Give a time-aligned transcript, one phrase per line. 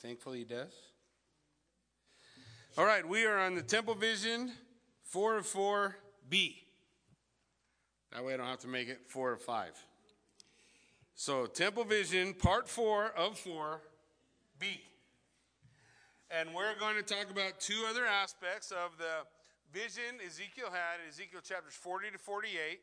[0.00, 0.72] thankful he does?
[2.76, 4.52] All right, we are on the Temple Vision
[5.04, 6.56] 4 of 4B.
[8.12, 9.70] That way I don't have to make it 4 of 5.
[11.14, 14.80] So, Temple Vision, part 4 of 4B.
[16.30, 19.24] And we're going to talk about two other aspects of the
[19.72, 22.80] vision Ezekiel had in Ezekiel chapters 40 to 48.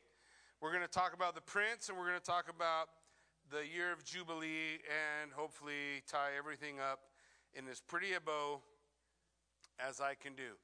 [0.61, 2.87] We're going to talk about the prince and we're going to talk about
[3.51, 6.99] the year of Jubilee and hopefully tie everything up
[7.53, 8.61] in as pretty a bow
[9.77, 10.55] as I can do.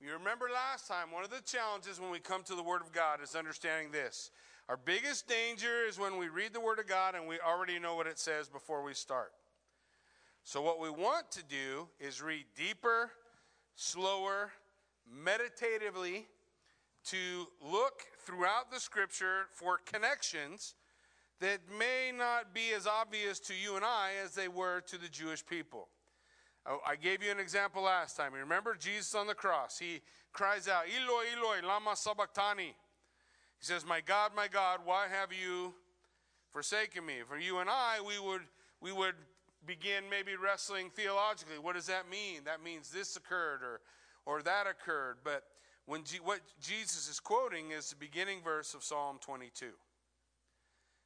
[0.00, 2.90] You remember last time, one of the challenges when we come to the Word of
[2.90, 4.30] God is understanding this.
[4.70, 7.96] Our biggest danger is when we read the Word of God and we already know
[7.96, 9.32] what it says before we start.
[10.42, 13.10] So, what we want to do is read deeper,
[13.76, 14.52] slower,
[15.06, 16.28] meditatively,
[17.08, 20.74] to look throughout the Scripture for connections
[21.42, 25.08] that may not be as obvious to you and I as they were to the
[25.08, 25.88] Jewish people.
[26.64, 28.32] Oh, I gave you an example last time.
[28.32, 29.76] Remember Jesus on the cross?
[29.76, 30.02] He
[30.32, 32.76] cries out, Eloi, Eloi, lama sabachthani.
[33.58, 35.74] He says, My God, my God, why have you
[36.52, 37.16] forsaken me?
[37.28, 38.42] For you and I, we would,
[38.80, 39.16] we would
[39.66, 41.58] begin maybe wrestling theologically.
[41.60, 42.42] What does that mean?
[42.44, 43.80] That means this occurred or,
[44.26, 45.16] or that occurred.
[45.24, 45.42] But
[45.86, 49.66] when G- what Jesus is quoting is the beginning verse of Psalm 22.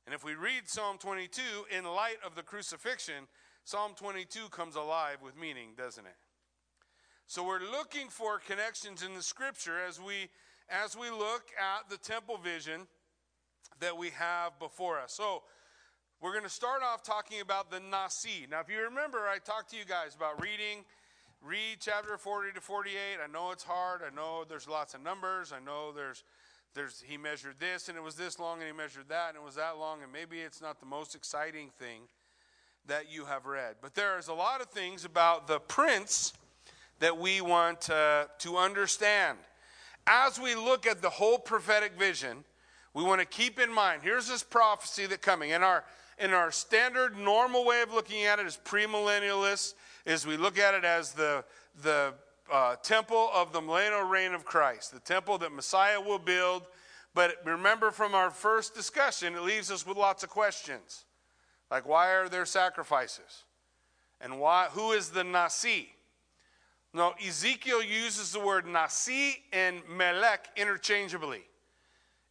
[0.06, 1.42] And if we read Psalm 22
[1.76, 3.26] in light of the crucifixion,
[3.64, 6.14] Psalm 22 comes alive with meaning, doesn't it?
[7.26, 10.28] So we're looking for connections in the scripture as we
[10.68, 12.86] as we look at the temple vision
[13.80, 15.12] that we have before us.
[15.12, 15.42] So
[16.20, 18.46] we're going to start off talking about the Nasi.
[18.50, 20.84] Now, if you remember, I talked to you guys about reading,
[21.42, 22.96] read chapter 40 to 48.
[23.22, 24.00] I know it's hard.
[24.02, 25.52] I know there's lots of numbers.
[25.52, 26.24] I know there's
[26.77, 29.42] there's he measured this and it was this long and he measured that and it
[29.42, 32.02] was that long and maybe it's not the most exciting thing
[32.86, 33.77] that you have read.
[33.80, 36.34] But there's a lot of things about the prince
[37.00, 39.38] that we want uh, to understand.
[40.06, 42.44] As we look at the whole prophetic vision
[42.95, 45.51] we want to keep in mind here's this prophecy that coming.
[45.51, 45.83] In our
[46.18, 49.74] in our standard normal way of looking at it as premillennialists
[50.05, 51.42] is we look at it as the
[51.83, 52.14] the
[52.52, 56.67] uh, temple of the millennial reign of Christ, the temple that Messiah will build.
[57.14, 61.05] But remember from our first discussion, it leaves us with lots of questions.
[61.70, 63.45] Like, why are there sacrifices?
[64.20, 65.89] And why, who is the Nasi?
[66.95, 71.42] No, Ezekiel uses the word Nasi and Melech interchangeably.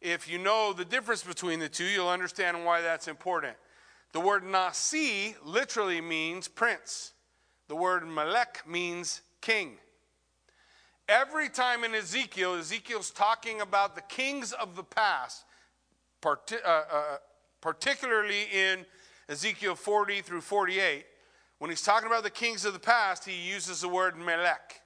[0.00, 3.56] If you know the difference between the two, you'll understand why that's important.
[4.12, 7.12] The word Nasi literally means prince.
[7.68, 9.78] The word Melech means king.
[11.08, 15.44] Every time in Ezekiel, Ezekiel's talking about the kings of the past,
[16.24, 16.34] uh,
[16.66, 17.16] uh,
[17.60, 18.84] particularly in
[19.28, 21.06] Ezekiel 40 through 48.
[21.58, 24.80] When he's talking about the kings of the past, he uses the word Melech.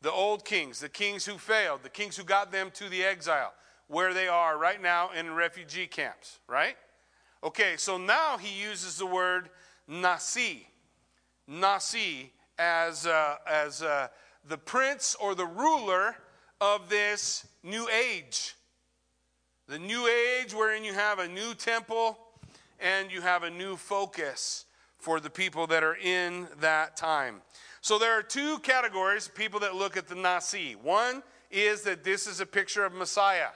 [0.00, 3.52] The old kings, the kings who failed, the kings who got them to the exile,
[3.88, 6.76] where they are right now in refugee camps, right?
[7.42, 9.50] Okay, so now he uses the word
[9.88, 10.68] Nasi.
[11.48, 14.06] Nasi as, uh, as uh,
[14.48, 16.16] the prince or the ruler
[16.60, 18.54] of this new age.
[19.68, 22.18] The new age wherein you have a new temple
[22.80, 24.64] and you have a new focus
[24.98, 27.42] for the people that are in that time.
[27.80, 30.74] So there are two categories of people that look at the Nasi.
[30.74, 33.48] One is that this is a picture of Messiah.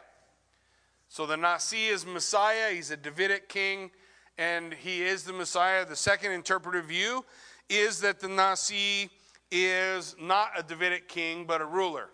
[1.08, 3.90] So the Nasi is Messiah, he's a Davidic king,
[4.38, 5.86] and he is the Messiah.
[5.86, 7.24] The second interpretive view
[7.68, 9.10] is that the Nasi
[9.50, 12.08] is not a Davidic king, but a ruler.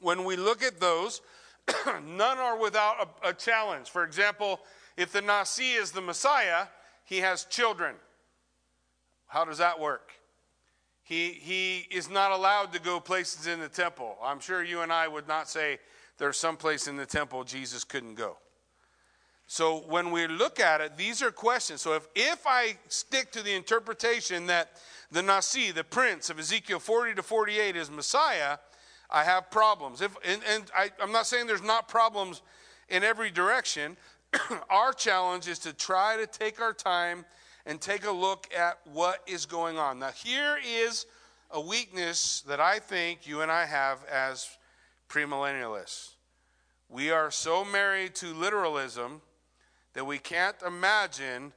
[0.00, 1.22] When we look at those,
[2.04, 3.88] none are without a, a, challenge.
[3.88, 4.60] For example,
[4.96, 6.66] if the Nasi is the Messiah,
[7.04, 7.94] he has children.
[9.26, 10.12] How does that work?
[11.02, 14.16] He, he is not allowed to go places in the temple.
[14.22, 15.78] I'm sure you and I would not say
[16.18, 18.38] there's some place in the temple Jesus couldn't go.
[19.46, 21.82] So when we look at it, these are questions.
[21.82, 24.70] So if, if I stick to the interpretation that
[25.14, 28.58] the Nasi, the prince of Ezekiel 40 to 48 is Messiah,
[29.08, 30.00] I have problems.
[30.00, 32.42] If, and, and I, I'm not saying there's not problems
[32.88, 33.96] in every direction.
[34.70, 37.24] our challenge is to try to take our time
[37.64, 40.00] and take a look at what is going on.
[40.00, 41.06] Now, here is
[41.52, 44.48] a weakness that I think you and I have as
[45.08, 46.14] premillennialists.
[46.88, 49.22] We are so married to literalism
[49.92, 51.52] that we can't imagine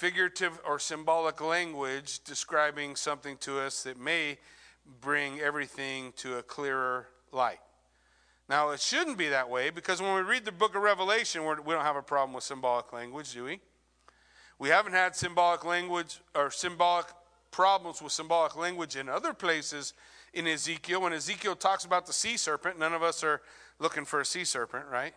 [0.00, 4.38] figurative or symbolic language describing something to us that may
[5.02, 7.60] bring everything to a clearer light.
[8.48, 11.60] Now, it shouldn't be that way because when we read the book of Revelation, we're,
[11.60, 13.60] we do not have a problem with symbolic language, do we?
[14.58, 17.04] We haven't had symbolic language or symbolic
[17.50, 19.92] problems with symbolic language in other places
[20.32, 21.02] in Ezekiel.
[21.02, 23.42] When Ezekiel talks about the sea serpent, none of us are
[23.78, 25.12] looking for a sea serpent, right?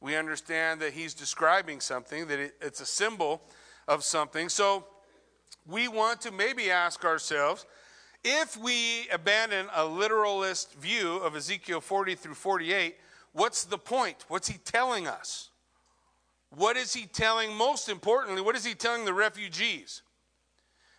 [0.00, 3.40] We understand that he's describing something, that it, it's a symbol
[3.88, 4.48] of something.
[4.48, 4.84] So
[5.66, 7.66] we want to maybe ask ourselves
[8.22, 12.96] if we abandon a literalist view of Ezekiel 40 through 48,
[13.32, 14.24] what's the point?
[14.28, 15.50] What's he telling us?
[16.50, 20.02] What is he telling, most importantly, what is he telling the refugees?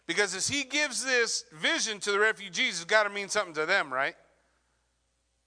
[0.06, 3.66] Because as he gives this vision to the refugees, it's got to mean something to
[3.66, 4.16] them, right?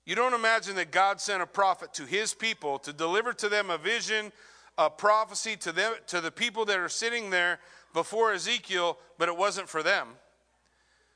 [0.04, 3.70] You don't imagine that God sent a prophet to his people to deliver to them
[3.70, 4.32] a vision,
[4.78, 7.58] a prophecy to them to the people that are sitting there
[7.92, 10.08] before Ezekiel, but it wasn't for them.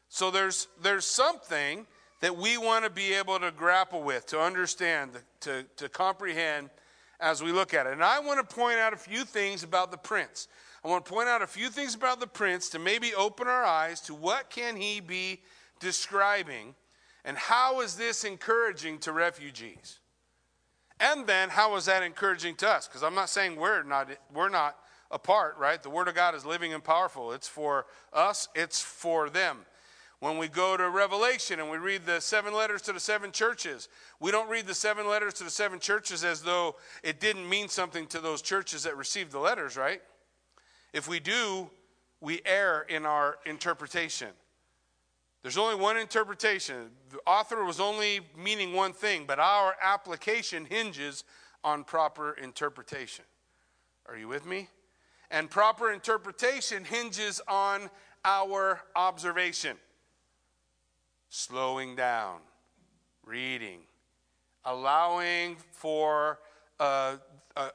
[0.08, 1.86] So there's there's something
[2.20, 5.10] that we want to be able to grapple with, to understand,
[5.40, 6.70] to, to comprehend
[7.20, 7.92] as we look at it.
[7.92, 10.48] And I want to point out a few things about the prince.
[10.84, 13.64] I want to point out a few things about the prince to maybe open our
[13.64, 15.42] eyes to what can he be
[15.80, 16.74] describing
[17.24, 19.98] and how is this encouraging to refugees?
[20.98, 22.88] And then how is that encouraging to us?
[22.88, 24.76] Because I'm not saying we're not we're not
[25.10, 25.82] apart, right?
[25.82, 27.32] The word of God is living and powerful.
[27.32, 29.58] It's for us, it's for them.
[30.20, 33.88] When we go to Revelation and we read the seven letters to the seven churches,
[34.18, 37.68] we don't read the seven letters to the seven churches as though it didn't mean
[37.68, 40.00] something to those churches that received the letters, right?
[40.94, 41.70] If we do,
[42.22, 44.28] we err in our interpretation.
[45.42, 46.90] There's only one interpretation.
[47.10, 51.24] The author was only meaning one thing, but our application hinges
[51.62, 53.24] on proper interpretation.
[54.08, 54.68] Are you with me?
[55.30, 57.90] And proper interpretation hinges on
[58.24, 59.76] our observation.
[61.28, 62.38] Slowing down,
[63.24, 63.80] reading,
[64.64, 66.38] allowing for
[66.78, 67.18] a,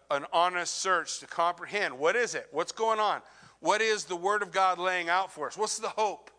[0.09, 2.47] an honest search to comprehend what is it?
[2.51, 3.21] What's going on?
[3.59, 5.57] What is the Word of God laying out for us?
[5.57, 6.31] What's the hope?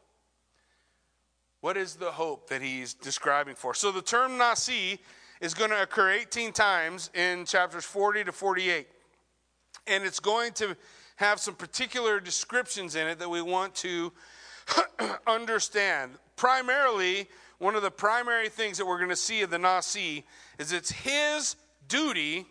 [1.63, 3.73] What is the hope that he's describing for?
[3.73, 4.99] So the term Nasi
[5.41, 8.89] is going to occur 18 times in chapters 40 to 48.
[9.87, 10.77] And it's going to
[11.17, 14.13] have some particular descriptions in it that we want to
[15.29, 16.11] understand.
[16.35, 17.29] Primarily,
[17.59, 20.27] one of the primary things that we're going to see of the Nasi
[20.59, 21.55] is it's his
[21.87, 22.45] duty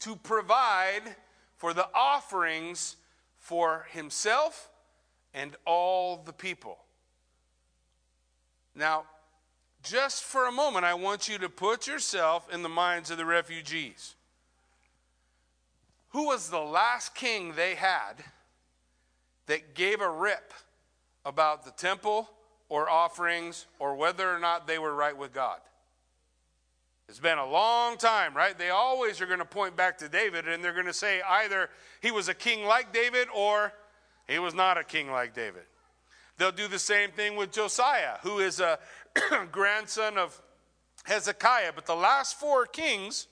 [0.00, 1.16] to provide
[1.56, 2.96] for the offerings
[3.38, 4.68] for himself
[5.32, 6.76] and all the people.
[8.74, 9.04] Now,
[9.82, 13.24] just for a moment, I want you to put yourself in the minds of the
[13.24, 14.14] refugees.
[16.10, 18.14] Who was the last king they had
[19.46, 20.52] that gave a rip
[21.24, 22.30] about the temple
[22.68, 25.60] or offerings or whether or not they were right with God?
[27.08, 28.56] It's been a long time, right?
[28.56, 31.68] They always are going to point back to David and they're going to say either
[32.00, 33.72] he was a king like David or
[34.28, 35.64] he was not a king like David.
[36.40, 38.78] They'll do the same thing with Josiah, who is a
[39.52, 40.40] grandson of
[41.04, 41.72] Hezekiah.
[41.74, 43.26] But the last four kings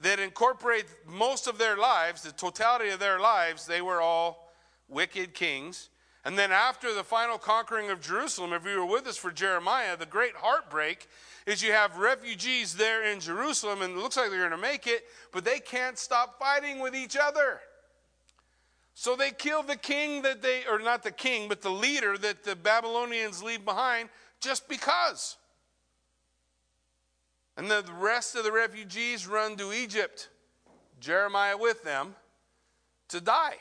[0.00, 4.50] that incorporate most of their lives, the totality of their lives, they were all
[4.88, 5.90] wicked kings.
[6.24, 9.96] And then after the final conquering of Jerusalem, if you were with us for Jeremiah,
[9.96, 11.06] the great heartbreak
[11.46, 14.88] is you have refugees there in Jerusalem, and it looks like they're going to make
[14.88, 17.60] it, but they can't stop fighting with each other.
[19.00, 22.42] So they kill the king that they, or not the king, but the leader that
[22.42, 24.08] the Babylonians leave behind
[24.40, 25.36] just because.
[27.56, 30.30] And the rest of the refugees run to Egypt,
[30.98, 32.16] Jeremiah with them,
[33.10, 33.58] to die.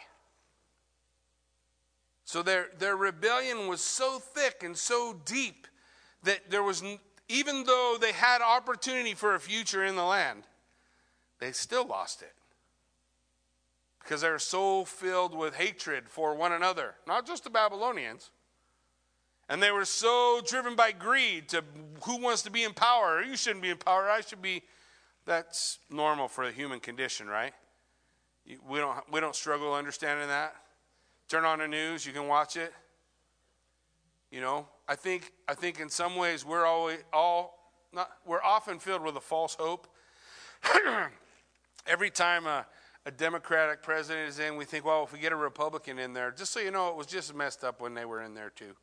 [2.26, 5.68] So their, their rebellion was so thick and so deep
[6.24, 6.84] that there was,
[7.30, 10.46] even though they had opportunity for a future in the land,
[11.38, 12.34] they still lost it
[14.08, 18.32] because they're so filled with hatred for one another, not just the Babylonians.
[19.50, 21.64] And they were so driven by greed to
[22.04, 23.22] who wants to be in power.
[23.22, 24.10] You shouldn't be in power.
[24.10, 24.64] I should be.
[25.26, 27.54] That's normal for the human condition, right?
[28.70, 30.56] We don't, we don't struggle understanding that.
[31.28, 32.74] Turn on the news, you can watch it.
[34.32, 38.80] You know, I think, I think in some ways we're always, all, not, we're often
[38.80, 39.88] filled with a false hope.
[41.88, 42.48] Every time
[43.08, 46.30] a Democratic president is in, we think, well, if we get a Republican in there,
[46.30, 48.76] just so you know, it was just messed up when they were in there too.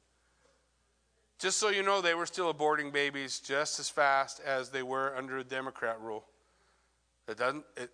[1.38, 5.14] Just so you know, they were still aborting babies just as fast as they were
[5.14, 6.25] under a Democrat rule.
[7.28, 7.64] It doesn't.
[7.76, 7.90] It,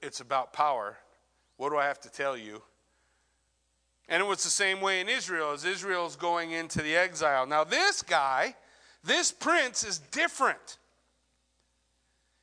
[0.00, 0.96] it's about power.
[1.58, 2.62] What do I have to tell you?
[4.08, 7.44] And it was the same way in Israel as Israel's going into the exile.
[7.44, 8.54] Now, this guy,
[9.04, 10.78] this prince, is different.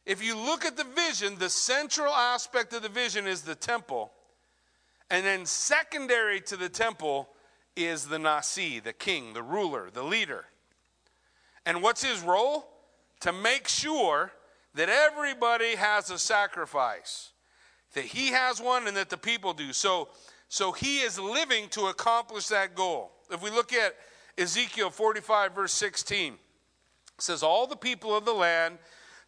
[0.06, 4.12] If you look at the vision, the central aspect of the vision is the temple.
[5.10, 7.30] And then, secondary to the temple
[7.76, 10.46] is the Nasi, the king, the ruler, the leader.
[11.66, 12.68] And what's his role?
[13.22, 14.32] To make sure
[14.76, 17.32] that everybody has a sacrifice,
[17.94, 19.72] that he has one and that the people do.
[19.72, 20.10] So,
[20.50, 23.12] so he is living to accomplish that goal.
[23.32, 23.96] If we look at
[24.38, 26.40] Ezekiel 45, verse 16, it
[27.20, 28.80] says, All the people of the land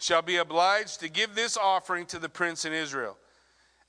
[0.06, 3.18] shall be obliged to give this offering to the prince in Israel.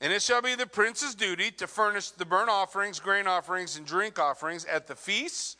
[0.01, 3.85] And it shall be the prince's duty to furnish the burnt offerings, grain offerings, and
[3.85, 5.57] drink offerings at the feasts,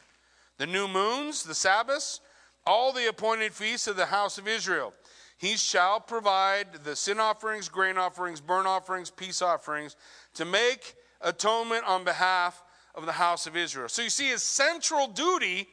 [0.58, 2.22] the new moons, the Sabbaths,
[2.66, 4.94] all the appointed feasts of the house of Israel.
[5.38, 9.96] He shall provide the sin offerings, grain offerings, burnt offerings, peace offerings
[10.34, 12.64] to make atonement on behalf
[12.96, 13.90] of the house of Israel.
[13.90, 15.68] So you see, his central duty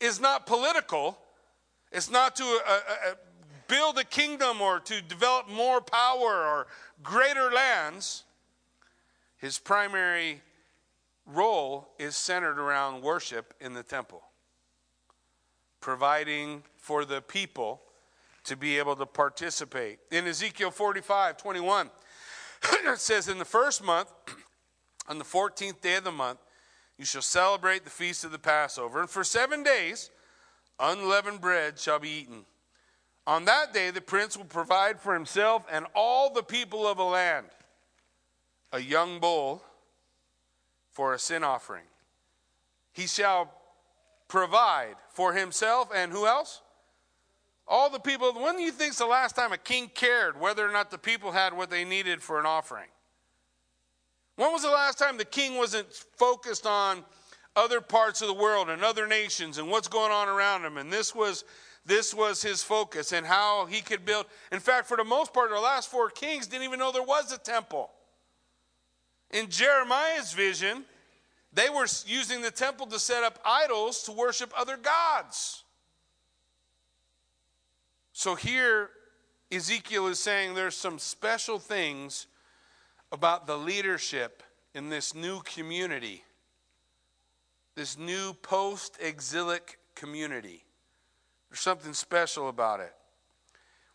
[0.00, 1.18] is not political,
[1.90, 2.80] it's not to uh,
[3.10, 3.14] uh,
[3.68, 6.66] build a kingdom or to develop more power or
[7.02, 8.24] greater lands.
[9.36, 10.42] His primary
[11.26, 14.22] role is centered around worship in the temple
[15.80, 17.80] providing for the people
[18.44, 19.98] to be able to participate.
[20.10, 21.90] In Ezekiel 45 21,
[22.72, 24.12] it says, In the first month,
[25.08, 26.38] on the 14th day of the month,
[26.96, 30.10] you shall celebrate the feast of the Passover, and for seven days,
[30.80, 32.44] unleavened bread shall be eaten.
[33.28, 37.04] On that day, the prince will provide for himself and all the people of a
[37.04, 37.44] land
[38.72, 39.62] a young bull
[40.92, 41.84] for a sin offering.
[42.90, 43.52] He shall
[44.28, 46.62] provide for himself and who else?
[47.66, 48.32] All the people.
[48.32, 51.32] When do you think's the last time a king cared whether or not the people
[51.32, 52.88] had what they needed for an offering?
[54.36, 57.04] When was the last time the king wasn't focused on
[57.54, 60.78] other parts of the world and other nations and what's going on around him?
[60.78, 61.44] And this was
[61.88, 64.26] this was his focus and how he could build.
[64.52, 67.32] In fact, for the most part, the last four kings didn't even know there was
[67.32, 67.90] a temple.
[69.30, 70.84] In Jeremiah's vision,
[71.52, 75.64] they were using the temple to set up idols to worship other gods.
[78.12, 78.90] So here,
[79.50, 82.26] Ezekiel is saying there's some special things
[83.10, 84.42] about the leadership
[84.74, 86.22] in this new community,
[87.76, 90.64] this new post exilic community.
[91.50, 92.92] There's something special about it.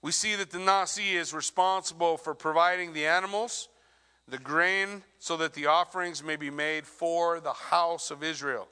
[0.01, 3.69] We see that the Nasi is responsible for providing the animals
[4.27, 8.67] the grain so that the offerings may be made for the house of Israel.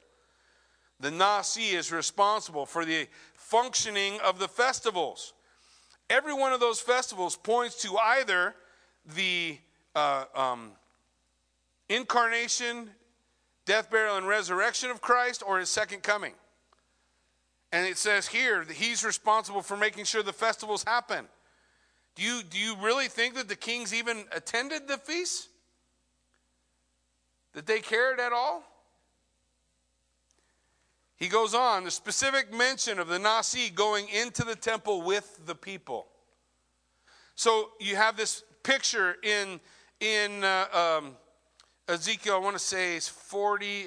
[1.00, 5.34] The Nasi is responsible for the functioning of the festivals.
[6.08, 8.54] Every one of those festivals points to either
[9.14, 9.58] the
[9.94, 10.70] uh, um,
[11.88, 12.90] incarnation,
[13.66, 16.32] death, burial, and resurrection of Christ or his second coming.
[17.72, 21.26] And it says here that he's responsible for making sure the festivals happen.
[22.14, 25.48] Do you, do you really think that the kings even attended the feast?
[27.54, 28.62] That they cared at all?
[31.16, 35.54] He goes on, the specific mention of the Nasi going into the temple with the
[35.54, 36.08] people.
[37.36, 39.60] So you have this picture in,
[40.00, 41.12] in uh, um,
[41.88, 43.86] Ezekiel, I want to say it's 40,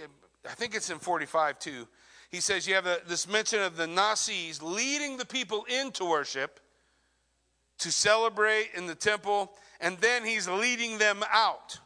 [0.50, 1.88] I think it's in 45 too.
[2.32, 6.60] He says you have a, this mention of the Nasi's leading the people into worship
[7.80, 11.80] to celebrate in the temple, and then he's leading them out.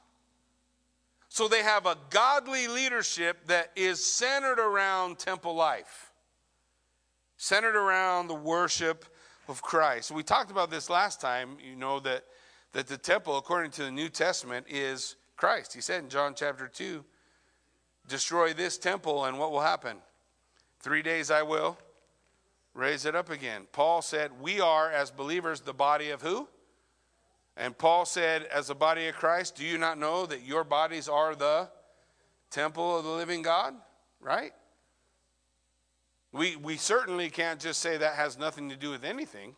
[1.30, 6.12] So they have a godly leadership that is centered around temple life,
[7.38, 9.06] centered around the worship
[9.48, 10.12] of Christ.
[10.12, 12.26] We talked about this last time, you know, that,
[12.74, 15.74] that the temple, according to the New Testament, is Christ.
[15.74, 17.04] He said in John chapter 2,
[18.08, 19.98] destroy this temple, and what will happen?
[20.80, 21.78] Three days I will
[22.74, 23.68] raise it up again.
[23.72, 26.48] Paul said, We are, as believers, the body of who?
[27.60, 31.10] And Paul said, as a body of Christ, do you not know that your bodies
[31.10, 31.68] are the
[32.50, 33.74] temple of the living God?
[34.22, 34.54] Right?
[36.32, 39.56] We, we certainly can't just say that has nothing to do with anything.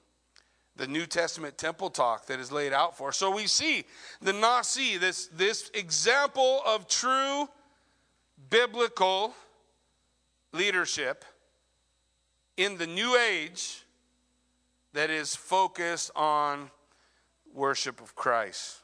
[0.77, 3.11] The New Testament temple talk that is laid out for.
[3.11, 3.83] So we see
[4.19, 7.47] the Nasi, this, this example of true
[8.49, 9.35] biblical
[10.51, 11.25] leadership
[12.57, 13.83] in the new age
[14.93, 16.69] that is focused on
[17.53, 18.79] worship of Christ.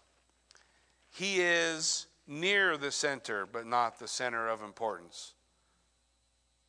[1.10, 5.34] He is near the center, but not the center of importance.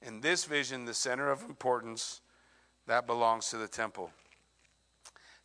[0.03, 2.21] In this vision, the center of importance,
[2.87, 4.11] that belongs to the temple.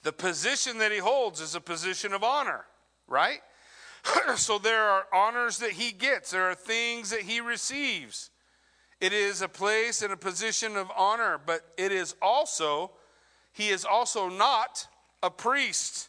[0.04, 2.66] The position that he holds is a position of honor,
[3.08, 3.42] right?
[4.36, 8.30] so there are honors that he gets, there are things that he receives.
[9.04, 12.92] It is a place and a position of honor, but it is also,
[13.52, 14.88] he is also not
[15.22, 16.08] a priest.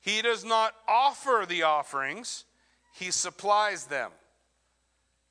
[0.00, 2.44] He does not offer the offerings,
[2.92, 4.12] he supplies them.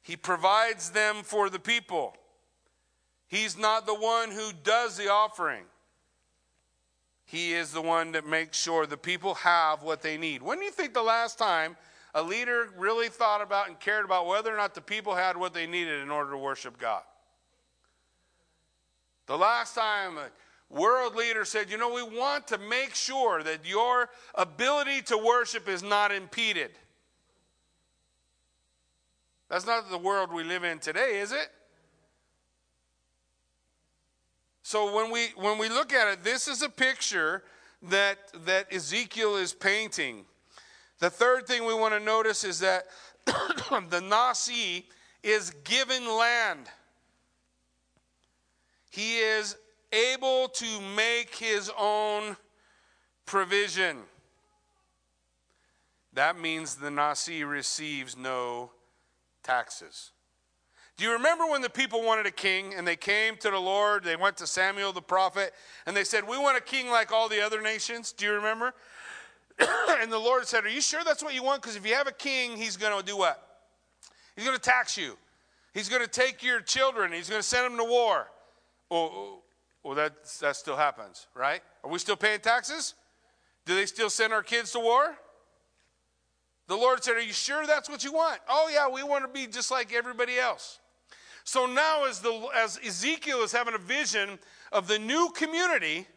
[0.01, 2.17] He provides them for the people.
[3.29, 5.63] He's not the one who does the offering.
[7.23, 10.41] He is the one that makes sure the people have what they need.
[10.41, 11.77] When do you think the last time
[12.13, 15.53] a leader really thought about and cared about whether or not the people had what
[15.53, 17.01] they needed in order to worship God?
[19.25, 20.29] The last time a
[20.69, 25.69] world leader said, you know, we want to make sure that your ability to worship
[25.69, 26.71] is not impeded.
[29.49, 31.49] That's not the world we live in today, is it?
[34.63, 37.43] So when we when we look at it, this is a picture
[37.83, 40.25] that that Ezekiel is painting.
[40.99, 42.85] The third thing we want to notice is that
[43.25, 44.85] the Nasi
[45.21, 46.67] is given land.
[48.89, 49.55] He is
[49.91, 52.37] able to make his own
[53.25, 53.97] provision.
[56.13, 58.71] That means the Nasi receives no
[59.41, 60.11] taxes.
[60.95, 64.03] Do you remember when the people wanted a king and they came to the Lord?
[64.03, 65.53] They went to Samuel the prophet
[65.87, 68.11] and they said, We want a king like all the other nations.
[68.11, 68.75] Do you remember?
[70.01, 71.61] and the Lord said, Are you sure that's what you want?
[71.61, 73.41] Because if you have a king, he's going to do what?
[74.35, 75.17] He's going to tax you.
[75.73, 77.11] He's going to take your children.
[77.11, 78.27] He's going to send them to war.
[78.89, 81.61] Well, that, that still happens, right?
[81.83, 82.93] Are we still paying taxes?
[83.65, 85.15] Do they still send our kids to war?
[86.67, 88.39] The Lord said, Are you sure that's what you want?
[88.47, 90.79] Oh, yeah, we want to be just like everybody else.
[91.43, 94.39] So now, as, the, as Ezekiel is having a vision
[94.71, 96.07] of the new community,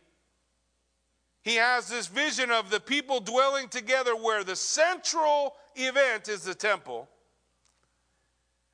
[1.46, 6.56] he has this vision of the people dwelling together where the central event is the
[6.56, 7.08] temple.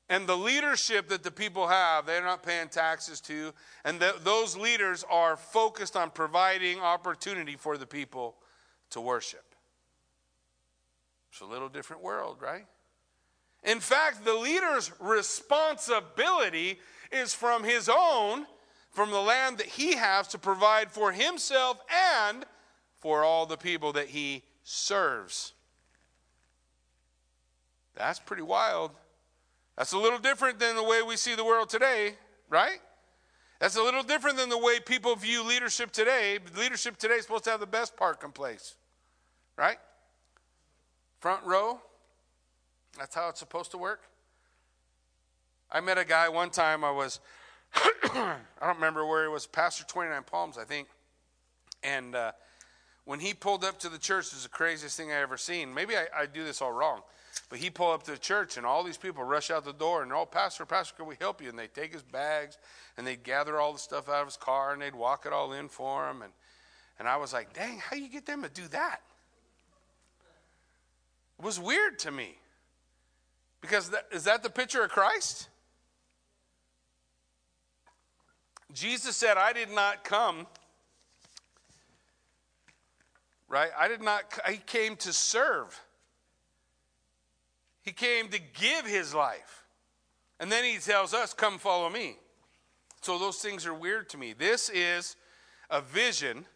[0.08, 3.52] And the leadership that the people have, they're not paying taxes to.
[3.84, 8.36] And those leaders are focused on providing opportunity for the people
[8.88, 9.54] to worship.
[11.30, 12.64] It's a little different world, right?
[13.64, 18.46] In fact, the leader's responsibility is from his own,
[18.92, 21.78] from the land that he has to provide for himself
[22.24, 22.46] and
[23.02, 25.52] for all the people that he serves.
[27.96, 28.92] That's pretty wild.
[29.76, 32.14] That's a little different than the way we see the world today,
[32.48, 32.78] right?
[33.58, 36.38] That's a little different than the way people view leadership today.
[36.56, 38.76] Leadership today is supposed to have the best parking place,
[39.58, 39.78] right?
[41.18, 41.80] Front row,
[42.96, 44.02] that's how it's supposed to work.
[45.72, 47.18] I met a guy one time, I was,
[47.74, 50.86] I don't remember where he was, Pastor 29 Palms, I think.
[51.82, 52.32] And uh,
[53.04, 55.74] when he pulled up to the church, it was the craziest thing I ever seen.
[55.74, 57.02] Maybe I, I do this all wrong.
[57.48, 60.02] But he pulled up to the church, and all these people rush out the door,
[60.02, 61.48] and, oh, Pastor, Pastor, can we help you?
[61.48, 62.58] And they take his bags,
[62.96, 65.52] and they'd gather all the stuff out of his car, and they'd walk it all
[65.52, 66.22] in for him.
[66.22, 66.32] And,
[66.98, 69.00] and I was like, dang, how you get them to do that?
[71.38, 72.36] It was weird to me.
[73.62, 75.48] Because that, is that the picture of Christ?
[78.74, 80.46] Jesus said, I did not come,
[83.52, 83.70] right?
[83.78, 85.78] I did not, he came to serve.
[87.82, 89.64] He came to give his life.
[90.40, 92.16] And then he tells us, Come follow me.
[93.02, 94.32] So those things are weird to me.
[94.32, 95.16] This is
[95.68, 96.46] a vision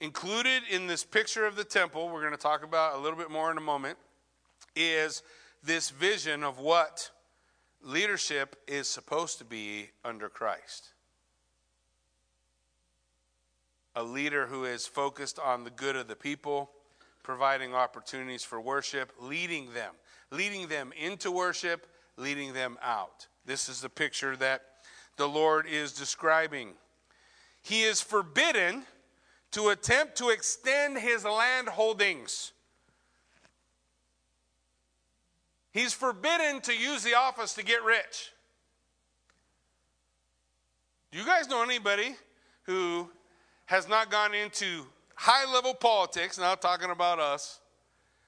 [0.00, 3.30] included in this picture of the temple, we're going to talk about a little bit
[3.30, 3.98] more in a moment,
[4.74, 5.22] is
[5.62, 7.10] this vision of what
[7.82, 10.91] leadership is supposed to be under Christ.
[13.94, 16.70] A leader who is focused on the good of the people,
[17.22, 19.92] providing opportunities for worship, leading them
[20.32, 23.28] leading them into worship, leading them out.
[23.44, 24.62] This is the picture that
[25.16, 26.70] the Lord is describing.
[27.60, 28.84] He is forbidden
[29.52, 32.52] to attempt to extend his land holdings.
[35.70, 38.32] He's forbidden to use the office to get rich.
[41.12, 42.16] Do you guys know anybody
[42.64, 43.10] who
[43.66, 47.60] has not gone into high level politics, not talking about us,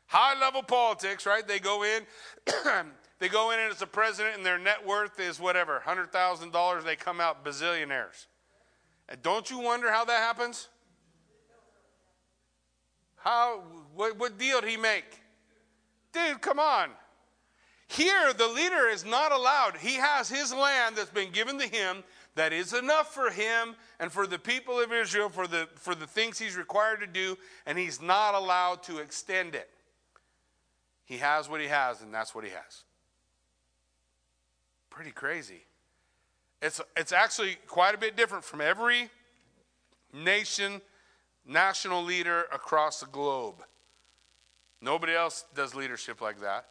[0.06, 1.46] high level politics, right?
[1.46, 2.06] They go in,
[3.18, 6.84] they go in as a president, and their net worth is whatever, hundred thousand dollars.
[6.84, 8.26] They come out bazillionaires.
[9.08, 10.68] And don't you wonder how that happens?
[13.16, 13.62] How?
[13.94, 15.20] What, what deal did he make?
[16.12, 16.90] Dude, come on.
[17.88, 19.76] Here, the leader is not allowed.
[19.76, 22.02] He has his land that's been given to him
[22.34, 26.06] that is enough for him and for the people of Israel for the, for the
[26.06, 29.70] things he's required to do, and he's not allowed to extend it.
[31.04, 32.84] He has what he has, and that's what he has.
[34.90, 35.64] Pretty crazy.
[36.62, 39.10] It's, it's actually quite a bit different from every
[40.12, 40.80] nation,
[41.46, 43.56] national leader across the globe.
[44.80, 46.66] Nobody else does leadership like that.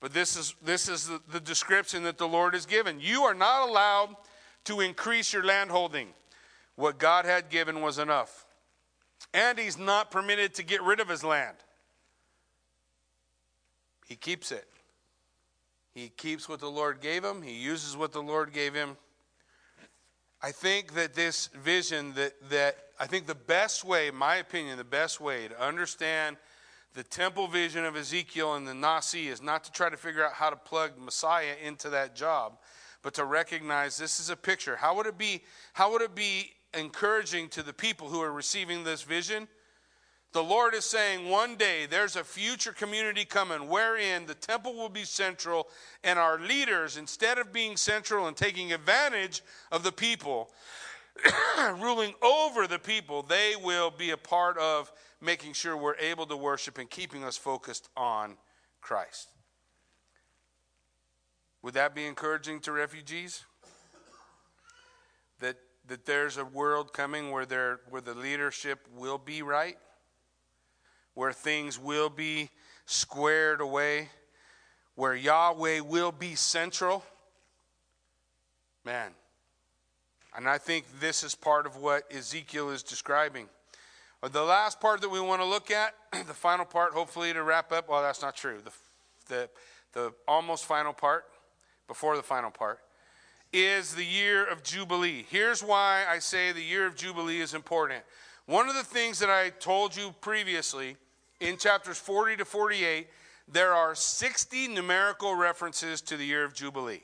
[0.00, 2.98] But this is, this is the, the description that the Lord has given.
[3.00, 4.16] You are not allowed
[4.64, 6.08] to increase your landholding.
[6.76, 8.46] What God had given was enough.
[9.34, 11.56] And he's not permitted to get rid of his land.
[14.06, 14.66] He keeps it.
[15.94, 18.96] He keeps what the Lord gave him, he uses what the Lord gave him.
[20.42, 24.78] I think that this vision that that I think the best way, in my opinion,
[24.78, 26.36] the best way to understand
[26.94, 30.32] the temple vision of Ezekiel and the Nasi is not to try to figure out
[30.32, 32.58] how to plug Messiah into that job,
[33.02, 34.76] but to recognize this is a picture.
[34.76, 35.42] How would it be
[35.74, 39.48] how would it be encouraging to the people who are receiving this vision?
[40.32, 44.88] The Lord is saying one day there's a future community coming wherein the temple will
[44.88, 45.68] be central,
[46.02, 50.50] and our leaders, instead of being central and taking advantage of the people,
[51.76, 56.36] ruling over the people, they will be a part of making sure we're able to
[56.36, 58.38] worship and keeping us focused on
[58.80, 59.28] Christ.
[61.62, 63.44] Would that be encouraging to refugees?
[65.40, 65.56] That,
[65.88, 69.76] that there's a world coming where, there, where the leadership will be right?
[71.14, 72.50] where things will be
[72.86, 74.08] squared away,
[74.94, 77.04] where Yahweh will be central.
[78.84, 79.12] Man.
[80.34, 83.48] And I think this is part of what Ezekiel is describing.
[84.22, 87.72] The last part that we want to look at, the final part, hopefully to wrap
[87.72, 88.60] up, well, that's not true.
[88.64, 88.72] The,
[89.28, 89.48] the,
[89.92, 91.24] the almost final part,
[91.92, 92.78] before the final part,
[93.52, 95.26] is the year of Jubilee.
[95.28, 98.02] Here's why I say the year of Jubilee is important.
[98.46, 100.96] One of the things that I told you previously
[101.38, 103.08] in chapters 40 to 48,
[103.46, 107.02] there are 60 numerical references to the year of Jubilee.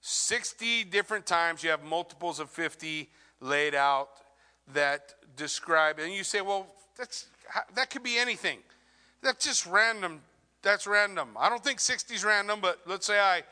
[0.00, 3.08] 60 different times you have multiples of 50
[3.40, 4.08] laid out
[4.74, 6.66] that describe, and you say, well,
[6.98, 7.26] that's,
[7.76, 8.58] that could be anything.
[9.22, 10.20] That's just random.
[10.62, 11.30] That's random.
[11.38, 13.42] I don't think 60 is random, but let's say I,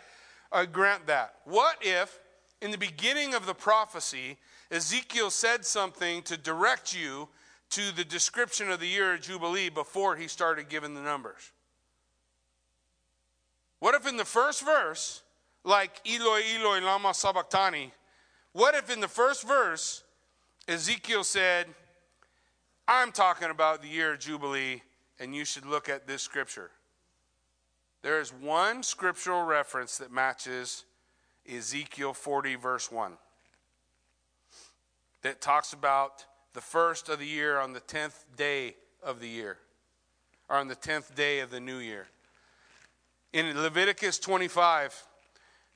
[0.52, 1.34] I grant that.
[1.44, 2.18] What if,
[2.62, 4.36] in the beginning of the prophecy,
[4.70, 7.28] Ezekiel said something to direct you
[7.70, 11.50] to the description of the year of Jubilee before he started giving the numbers?
[13.80, 15.22] What if in the first verse,
[15.64, 17.92] like Eloi, Eloi, Lama Sabachthani,
[18.52, 20.02] what if in the first verse,
[20.68, 21.66] Ezekiel said,
[22.86, 24.82] I'm talking about the year of Jubilee,
[25.18, 26.70] and you should look at this scripture?
[28.02, 30.84] There is one scriptural reference that matches
[31.50, 33.12] Ezekiel 40, verse 1,
[35.22, 39.58] that talks about the first of the year on the 10th day of the year,
[40.48, 42.06] or on the 10th day of the new year.
[43.32, 45.06] In Leviticus 25,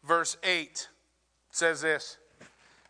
[0.03, 0.89] verse 8,
[1.51, 2.17] says this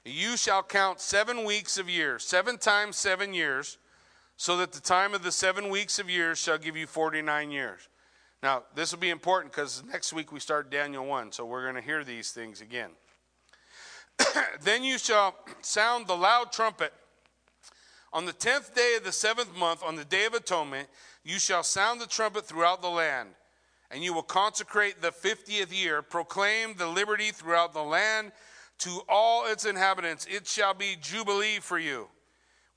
[0.05, 3.79] You shall count seven weeks of years, seven times seven years,
[4.37, 7.88] so that the time of the seven weeks of years shall give you 49 years.
[8.44, 11.76] Now, this will be important because next week we start Daniel 1, so we're going
[11.76, 12.90] to hear these things again.
[14.61, 16.92] then you shall sound the loud trumpet
[18.12, 20.88] on the tenth day of the seventh month, on the day of atonement,
[21.24, 23.30] you shall sound the trumpet throughout the land,
[23.90, 28.30] and you will consecrate the fiftieth year, proclaim the liberty throughout the land
[28.80, 30.26] to all its inhabitants.
[30.26, 32.09] It shall be jubilee for you,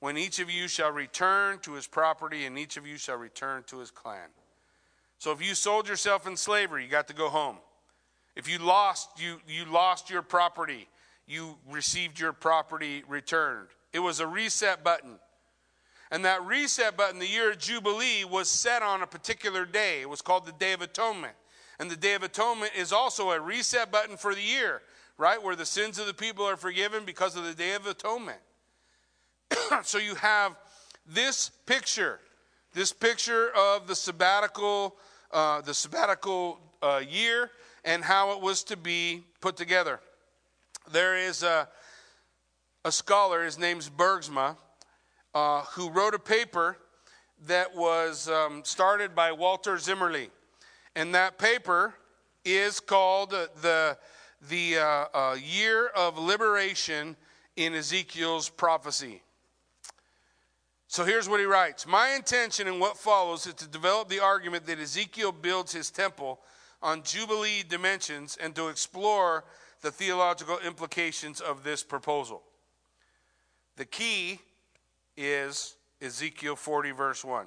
[0.00, 3.64] when each of you shall return to his property, and each of you shall return
[3.64, 4.30] to his clan.
[5.18, 7.56] So if you sold yourself in slavery, you got to go home.
[8.36, 10.88] If you lost, you, you lost your property,
[11.26, 13.68] you received your property returned.
[13.92, 15.18] It was a reset button.
[16.10, 20.00] And that reset button, the year of Jubilee, was set on a particular day.
[20.00, 21.34] It was called the Day of Atonement.
[21.78, 24.82] And the Day of Atonement is also a reset button for the year,
[25.18, 25.42] right?
[25.42, 28.38] Where the sins of the people are forgiven because of the Day of Atonement.
[29.82, 30.56] so you have
[31.06, 32.20] this picture,
[32.72, 34.96] this picture of the sabbatical,
[35.30, 37.50] uh, the sabbatical uh, year
[37.84, 40.00] and how it was to be put together.
[40.90, 41.68] There is a,
[42.84, 44.56] a scholar, his name's Bergsma
[45.34, 46.76] uh, who wrote a paper
[47.46, 50.30] that was um, started by Walter Zimmerli.
[50.96, 51.94] And that paper
[52.44, 53.96] is called uh, the,
[54.48, 57.16] the uh, Year of Liberation
[57.56, 59.22] in Ezekiel's Prophecy.
[60.88, 64.66] So here's what he writes My intention in what follows is to develop the argument
[64.66, 66.40] that Ezekiel builds his temple
[66.82, 69.44] on Jubilee dimensions and to explore
[69.82, 72.42] the theological implications of this proposal.
[73.76, 74.40] The key
[75.16, 77.46] is Ezekiel 40, verse 1.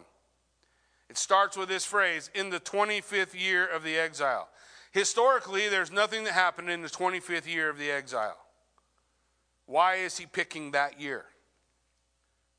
[1.10, 4.47] It starts with this phrase, in the 25th year of the exile.
[4.91, 8.38] Historically, there's nothing that happened in the 25th year of the exile.
[9.65, 11.25] Why is he picking that year?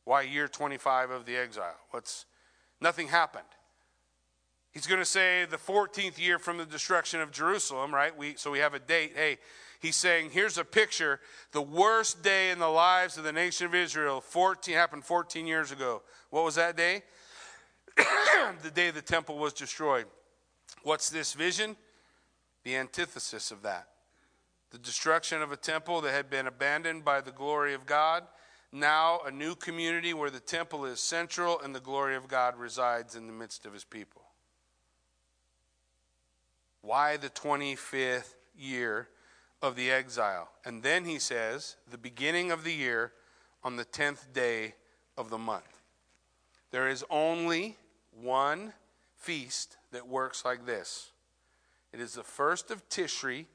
[0.04, 1.76] Why year 25 of the exile?
[1.90, 2.26] What's
[2.82, 3.44] nothing happened.
[4.72, 8.16] He's going to say the 14th year from the destruction of Jerusalem, right?
[8.16, 9.12] We, so we have a date.
[9.14, 9.38] Hey,
[9.80, 11.20] he's saying, here's a picture.
[11.52, 15.72] The worst day in the lives of the nation of Israel 14, happened 14 years
[15.72, 16.02] ago.
[16.30, 17.02] What was that day?
[18.62, 20.06] the day the temple was destroyed.
[20.82, 21.76] What's this vision?
[22.64, 23.88] The antithesis of that.
[24.70, 28.22] The destruction of a temple that had been abandoned by the glory of God.
[28.72, 33.14] Now, a new community where the temple is central and the glory of God resides
[33.14, 34.22] in the midst of his people.
[36.80, 39.08] Why the 25th year
[39.60, 40.48] of the exile?
[40.64, 43.12] And then he says, the beginning of the year
[43.62, 44.74] on the 10th day
[45.18, 45.80] of the month.
[46.70, 47.76] There is only
[48.20, 48.72] one
[49.16, 51.12] feast that works like this
[51.92, 53.46] it is the first of Tishri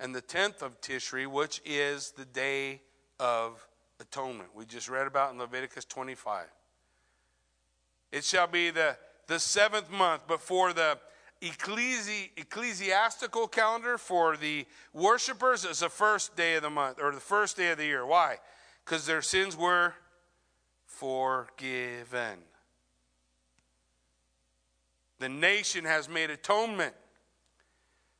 [0.00, 2.80] and the 10th of Tishri, which is the day
[3.20, 3.66] of
[4.00, 4.50] atonement.
[4.54, 6.46] We just read about in Leviticus 25.
[8.12, 10.98] It shall be the, the seventh month before the
[11.42, 17.20] ecclesi- ecclesiastical calendar for the worshipers is the first day of the month or the
[17.20, 18.06] first day of the year.
[18.06, 18.36] Why?
[18.84, 19.94] Because their sins were
[20.86, 22.38] forgiven.
[25.18, 26.94] The nation has made atonement.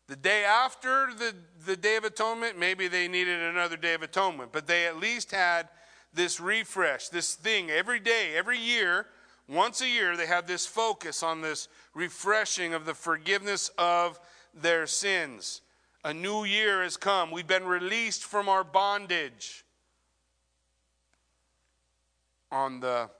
[0.08, 4.52] The day after the, the Day of Atonement, maybe they needed another Day of Atonement,
[4.52, 5.68] but they at least had
[6.14, 9.06] this refresh, this thing every day, every year,
[9.48, 14.18] once a year, they had this focus on this refreshing of the forgiveness of
[14.52, 15.60] their sins.
[16.04, 17.30] A new year has come.
[17.30, 19.64] We've been released from our bondage.
[22.50, 23.10] On the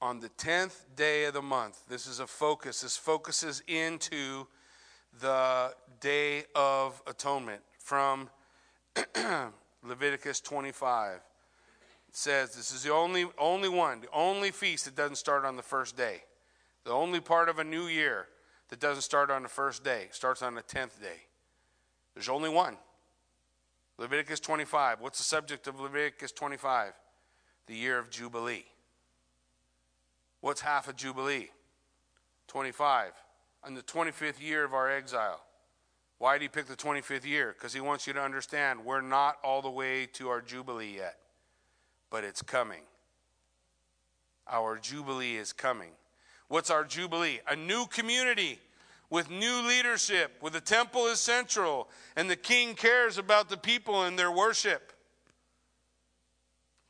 [0.00, 1.86] on the 10th day of the month.
[1.88, 2.80] This is a focus.
[2.80, 4.48] This focuses into
[5.20, 8.30] the Day of Atonement from
[9.84, 11.16] Leviticus 25.
[11.16, 15.56] It says this is the only, only one, the only feast that doesn't start on
[15.56, 16.22] the first day.
[16.84, 18.26] The only part of a new year
[18.68, 21.26] that doesn't start on the first day, it starts on the 10th day.
[22.14, 22.76] There's only one.
[23.98, 25.00] Leviticus 25.
[25.00, 26.92] What's the subject of Leviticus 25?
[27.66, 28.64] The year of Jubilee.
[30.40, 31.50] What's half a Jubilee?
[32.48, 33.12] 25
[33.64, 35.40] on the 25th year of our exile.
[36.18, 37.52] Why did he pick the 25th year?
[37.52, 41.18] Because he wants you to understand we're not all the way to our Jubilee yet,
[42.10, 42.82] but it's coming.
[44.48, 45.90] Our Jubilee is coming.
[46.48, 47.40] What's our Jubilee?
[47.48, 48.60] A new community
[49.10, 54.04] with new leadership, where the temple is central and the king cares about the people
[54.04, 54.92] and their worship.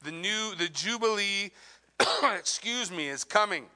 [0.05, 1.53] The new, the Jubilee,
[2.39, 3.67] excuse me, is coming.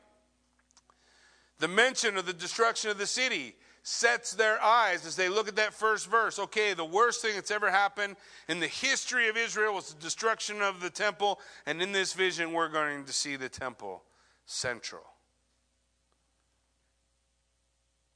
[1.58, 5.56] The mention of the destruction of the city sets their eyes as they look at
[5.56, 6.38] that first verse.
[6.38, 8.16] Okay, the worst thing that's ever happened
[8.48, 12.52] in the history of Israel was the destruction of the temple, and in this vision,
[12.52, 14.02] we're going to see the temple
[14.44, 15.04] central.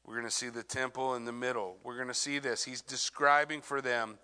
[0.05, 1.77] We're going to see the temple in the middle.
[1.85, 2.65] We're going to see this.
[2.65, 4.19] He's describing for them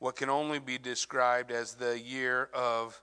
[0.00, 3.00] what can only be described as the year of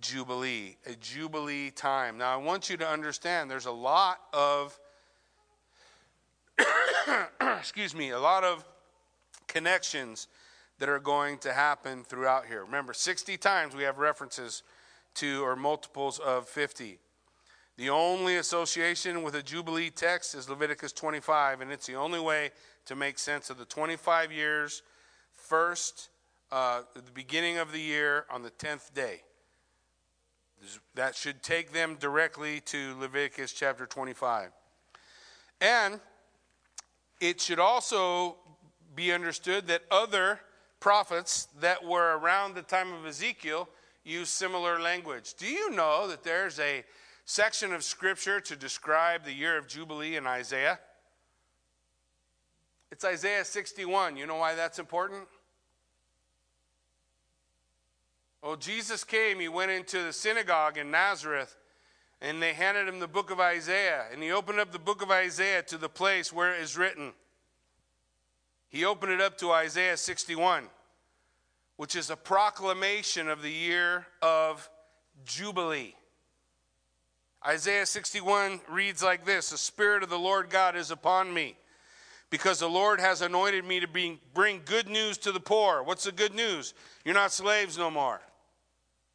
[0.00, 2.16] Jubilee, a Jubilee time.
[2.16, 4.78] Now, I want you to understand there's a lot of
[7.58, 8.64] excuse me, a lot of
[9.46, 10.28] connections
[10.78, 12.64] that are going to happen throughout here.
[12.64, 14.62] Remember, 60 times we have references
[15.14, 16.98] to or multiples of 50.
[17.76, 22.50] The only association with a Jubilee text is Leviticus 25, and it's the only way
[22.86, 24.82] to make sense of the 25 years,
[25.32, 26.10] first,
[26.50, 29.22] uh, the beginning of the year on the 10th day.
[30.94, 34.50] That should take them directly to Leviticus chapter 25.
[35.60, 36.00] And
[37.20, 38.36] it should also
[38.94, 40.40] be understood that other
[40.80, 43.68] prophets that were around the time of Ezekiel
[44.04, 45.34] used similar language.
[45.34, 46.84] Do you know that there's a
[47.24, 50.78] section of scripture to describe the year of Jubilee in Isaiah?
[52.90, 54.16] It's Isaiah 61.
[54.16, 55.26] You know why that's important?
[58.42, 61.56] Oh, Jesus came, he went into the synagogue in Nazareth
[62.20, 64.04] and they handed him the book of Isaiah.
[64.12, 67.12] And he opened up the book of Isaiah to the place where it is written.
[68.68, 70.64] He opened it up to Isaiah 61,
[71.76, 74.68] which is a proclamation of the year of
[75.24, 75.94] Jubilee.
[77.46, 81.56] Isaiah 61 reads like this The Spirit of the Lord God is upon me,
[82.28, 85.82] because the Lord has anointed me to bring, good news to the poor.
[85.82, 86.74] What's the good news?
[87.04, 88.20] You're not slaves no more,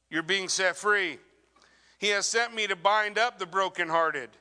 [0.10, 1.18] you're being set free.
[2.02, 4.32] He has sent me to bind up the brokenhearted.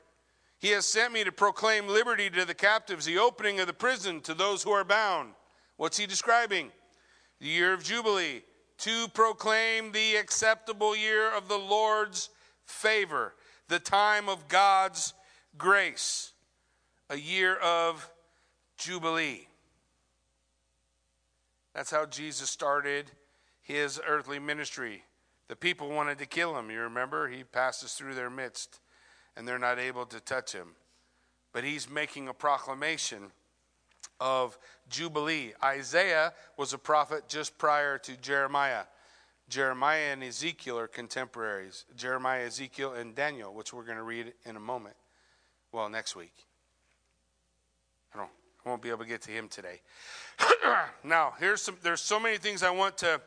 [0.57, 4.19] He has sent me to proclaim liberty to the captives, the opening of the prison
[4.21, 5.35] to those who are bound.
[5.77, 6.71] What's he describing?
[7.39, 8.41] The year of Jubilee,
[8.79, 12.31] to proclaim the acceptable year of the Lord's
[12.65, 13.35] favor,
[13.67, 15.13] the time of God's
[15.55, 16.33] grace.
[17.11, 18.09] a year of
[18.77, 19.47] Jubilee.
[21.75, 23.11] That's how Jesus started
[23.61, 25.03] his earthly ministry.
[25.51, 26.71] The people wanted to kill him.
[26.71, 27.27] You remember?
[27.27, 28.79] He passes through their midst
[29.35, 30.69] and they're not able to touch him.
[31.51, 33.33] But he's making a proclamation
[34.21, 35.51] of Jubilee.
[35.61, 38.83] Isaiah was a prophet just prior to Jeremiah.
[39.49, 41.83] Jeremiah and Ezekiel are contemporaries.
[41.97, 44.95] Jeremiah, Ezekiel, and Daniel, which we're going to read in a moment.
[45.73, 46.45] Well, next week.
[48.15, 48.29] I don't
[48.65, 49.81] I won't be able to get to him today.
[51.03, 53.19] now, here's some there's so many things I want to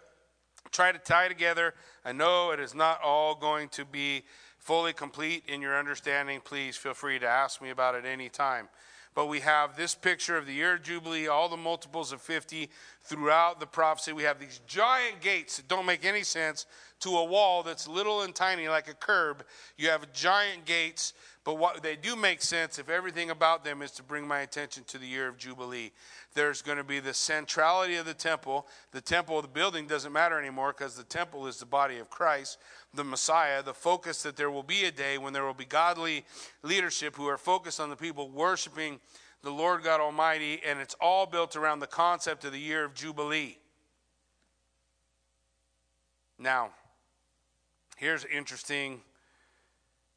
[0.70, 1.74] try to tie together.
[2.04, 4.24] I know it is not all going to be
[4.58, 6.40] fully complete in your understanding.
[6.42, 8.68] Please feel free to ask me about it any time.
[9.14, 12.68] But we have this picture of the year of Jubilee, all the multiples of 50
[13.04, 14.12] throughout the prophecy.
[14.12, 16.66] We have these giant gates that don't make any sense
[17.00, 19.44] to a wall that's little and tiny like a curb.
[19.76, 21.12] You have giant gates,
[21.44, 24.84] but what they do make sense if everything about them is to bring my attention
[24.84, 25.92] to the year of Jubilee.
[26.32, 28.66] There's going to be the centrality of the temple.
[28.92, 32.58] The temple, the building doesn't matter anymore because the temple is the body of Christ,
[32.94, 33.62] the Messiah.
[33.62, 36.24] The focus that there will be a day when there will be godly
[36.62, 38.98] leadership who are focused on the people worshiping
[39.44, 42.94] the Lord God Almighty, and it's all built around the concept of the year of
[42.94, 43.58] Jubilee.
[46.38, 46.70] Now,
[47.96, 49.02] here's interesting.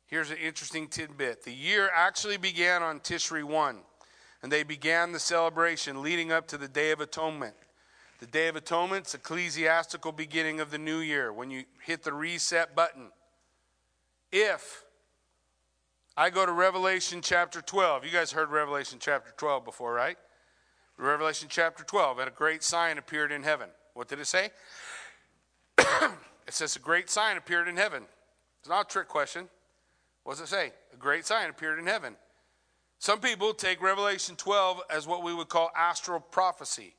[0.05, 1.43] Here's an interesting tidbit.
[1.43, 3.79] The year actually began on Tishri 1,
[4.41, 7.55] and they began the celebration leading up to the Day of Atonement.
[8.19, 12.13] The Day of Atonement is ecclesiastical beginning of the new year when you hit the
[12.13, 13.11] reset button.
[14.31, 14.85] If
[16.17, 20.17] I go to Revelation chapter 12, you guys heard Revelation chapter 12 before, right?
[20.97, 23.69] Revelation chapter 12, and a great sign appeared in heaven.
[23.93, 24.49] What did it say?
[25.77, 25.85] it
[26.49, 28.03] says a great sign appeared in heaven.
[28.59, 29.47] It's not a trick question.
[30.23, 30.71] What does it say?
[30.91, 32.15] A great sign appeared in heaven.
[32.97, 36.95] Some people take Revelation 12 as what we would call astral prophecy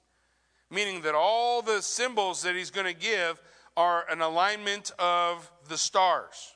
[0.71, 3.41] meaning that all the symbols that he's going to give
[3.77, 6.55] are an alignment of the stars.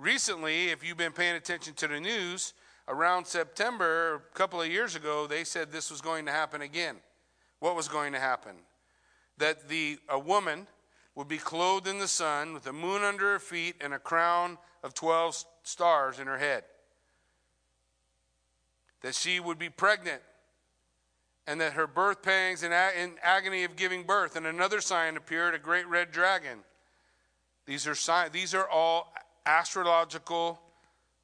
[0.00, 2.54] Recently, if you've been paying attention to the news,
[2.88, 6.96] around September, a couple of years ago, they said this was going to happen again.
[7.58, 8.56] What was going to happen?
[9.36, 10.68] That the a woman
[11.14, 14.56] would be clothed in the sun with the moon under her feet and a crown
[14.82, 16.64] of 12 stars in her head.
[19.02, 20.22] That she would be pregnant
[21.46, 24.34] and that her birth pangs and in agony of giving birth.
[24.34, 26.60] And another sign appeared, a great red dragon.
[27.66, 29.12] These are, sign, these are all
[29.50, 30.60] astrological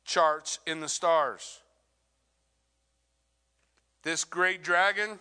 [0.05, 1.61] charts in the stars.
[4.03, 5.21] This great dragon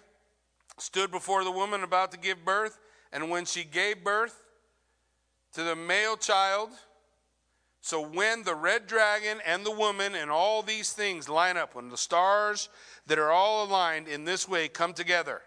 [0.80, 2.80] stood before the woman about to give birth,
[3.14, 4.44] and when she gave birth
[5.54, 6.70] to the male child,
[7.80, 11.90] so when the red dragon and the woman and all these things line up, when
[11.90, 12.70] the stars
[13.06, 15.44] that are all aligned in this way come together,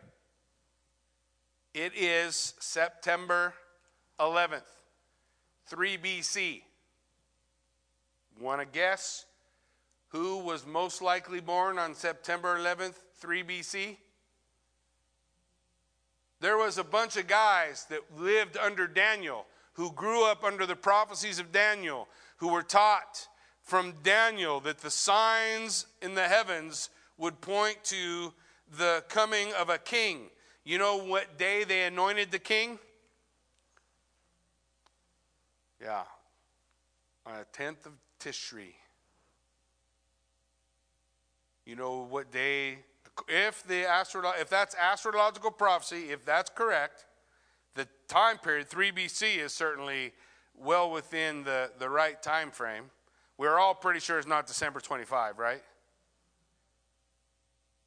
[1.74, 3.52] it is September
[4.20, 4.62] 11th,
[5.66, 6.62] 3 BC.
[8.40, 9.26] Want to guess
[10.08, 13.96] who was most likely born on September 11th, 3 BC?
[16.40, 20.76] There was a bunch of guys that lived under Daniel, who grew up under the
[20.76, 23.26] prophecies of Daniel, who were taught
[23.62, 28.32] from Daniel that the signs in the heavens would point to
[28.78, 30.30] the coming of a king.
[30.64, 32.78] You know what day they anointed the king?
[35.82, 36.02] Yeah,
[37.26, 38.74] on the 10th of Tishri.
[41.64, 42.78] You know what day?
[43.28, 47.04] If the astro, if that's astrological prophecy, if that's correct,
[47.74, 50.12] the time period 3 BC is certainly
[50.56, 52.84] well within the, the right time frame.
[53.36, 55.62] We're all pretty sure it's not December 25, right?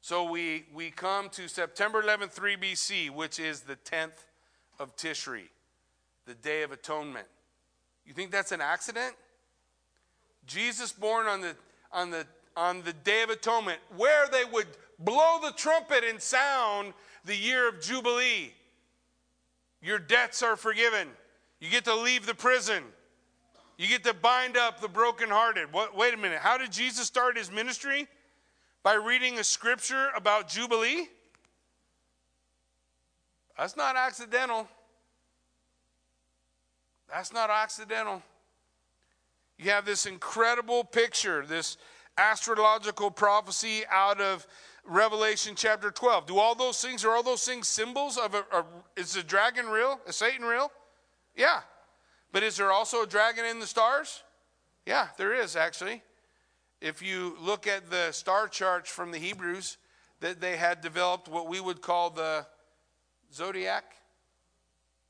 [0.00, 4.24] So we, we come to September 11th, 3 BC, which is the 10th
[4.80, 5.48] of Tishri,
[6.26, 7.26] the Day of Atonement.
[8.04, 9.14] You think that's an accident?
[10.46, 11.54] Jesus born on the,
[11.92, 14.66] on the, on the Day of Atonement, where they would
[14.98, 16.92] blow the trumpet and sound
[17.24, 18.52] the year of Jubilee.
[19.80, 21.08] Your debts are forgiven.
[21.60, 22.82] You get to leave the prison.
[23.78, 25.72] You get to bind up the brokenhearted.
[25.72, 26.38] What, wait a minute.
[26.38, 28.06] How did Jesus start his ministry?
[28.82, 31.08] By reading a scripture about Jubilee?
[33.58, 34.68] That's not accidental.
[37.08, 38.22] That's not accidental.
[39.62, 41.76] You have this incredible picture, this
[42.18, 44.44] astrological prophecy out of
[44.84, 46.26] Revelation chapter 12.
[46.26, 48.64] Do all those things, are all those things symbols of a, a
[48.96, 50.00] is the dragon real?
[50.08, 50.72] Is Satan real?
[51.36, 51.60] Yeah.
[52.32, 54.24] But is there also a dragon in the stars?
[54.84, 56.02] Yeah, there is actually.
[56.80, 59.76] if you look at the star charts from the Hebrews,
[60.18, 62.46] that they had developed what we would call the
[63.32, 63.84] zodiac,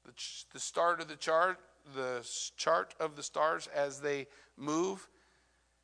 [0.05, 0.13] the,
[0.53, 1.59] the start of the chart,
[1.95, 2.27] the
[2.57, 4.27] chart of the stars as they
[4.57, 5.09] move.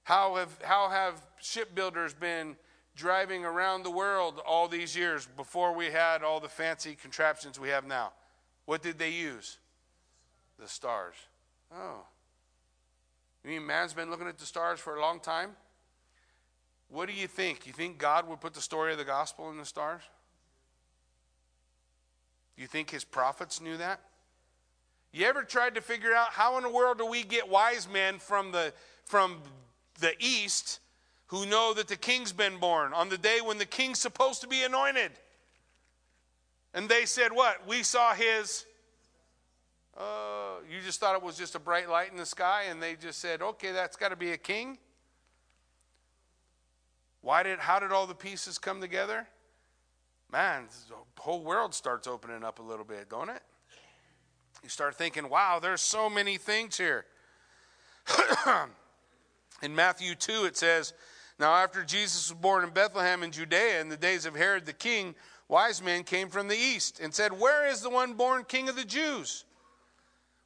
[0.05, 2.57] How have, how have shipbuilders been
[2.97, 7.69] driving around the world all these years before we had all the fancy contraptions we
[7.69, 8.13] have now?
[8.65, 9.59] What did they use?
[10.59, 11.15] The stars.
[11.73, 12.05] Oh.
[13.45, 15.51] You mean man's been looking at the stars for a long time?
[16.89, 17.67] What do you think?
[17.67, 20.03] You think God would put the story of the gospel in the stars?
[22.57, 24.01] You think his prophets knew that?
[25.13, 28.19] You ever tried to figure out how in the world do we get wise men
[28.19, 28.73] from the
[29.05, 29.39] from
[30.01, 30.81] the east
[31.29, 34.49] who know that the king's been born on the day when the king's supposed to
[34.49, 35.13] be anointed?
[36.75, 37.67] And they said, What?
[37.67, 38.67] We saw his.
[39.97, 42.95] Uh, you just thought it was just a bright light in the sky, and they
[42.95, 44.79] just said, Okay, that's got to be a king.
[47.21, 49.27] Why did, how did all the pieces come together?
[50.31, 53.43] Man, the whole world starts opening up a little bit, don't it?
[54.63, 57.05] You start thinking, wow, there's so many things here.
[59.63, 60.93] in Matthew 2, it says,
[61.39, 64.73] Now after Jesus was born in Bethlehem in Judea in the days of Herod the
[64.73, 65.15] king,
[65.49, 68.77] wise men came from the east and said, Where is the one born king of
[68.77, 69.45] the Jews?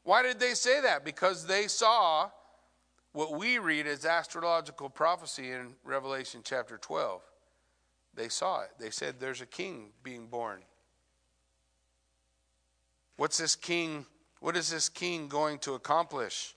[0.04, 1.04] Why did they say that?
[1.04, 2.30] Because they saw
[3.12, 7.22] what we read as astrological prophecy in Revelation chapter 12.
[8.14, 8.70] They saw it.
[8.78, 10.62] They said there's a king being born.
[13.16, 14.06] What's this king?
[14.40, 16.54] What is this king going to accomplish?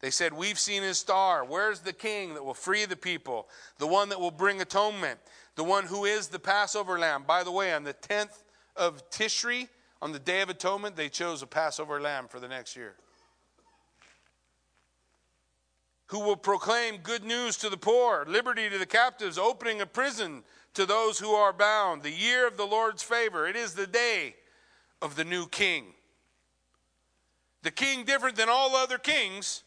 [0.00, 1.44] They said, We've seen his star.
[1.44, 3.48] Where's the king that will free the people?
[3.78, 5.18] The one that will bring atonement?
[5.54, 7.24] The one who is the Passover lamb.
[7.26, 8.42] By the way, on the 10th
[8.76, 9.68] of Tishri,
[10.02, 12.94] on the Day of Atonement, they chose a Passover lamb for the next year
[16.08, 20.44] who will proclaim good news to the poor, liberty to the captives, opening a prison
[20.74, 23.46] to those who are bound, the year of the Lord's favor.
[23.46, 24.36] It is the day
[25.06, 25.84] of the new king.
[27.62, 29.62] The king different than all other kings,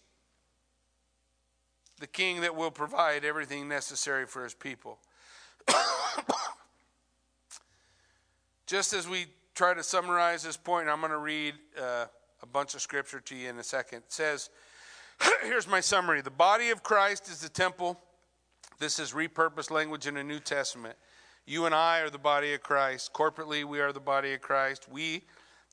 [2.00, 5.00] the king that will provide everything necessary for his people.
[8.68, 12.06] Just as we try to summarize this point, I'm going to read uh,
[12.44, 14.00] a bunch of scripture to you in a second.
[14.00, 14.50] It says,
[15.44, 17.98] Here's my summary the body of Christ is the temple.
[18.78, 20.96] This is repurposed language in the New Testament.
[21.50, 23.12] You and I are the body of Christ.
[23.12, 24.88] Corporately, we are the body of Christ.
[24.88, 25.24] We,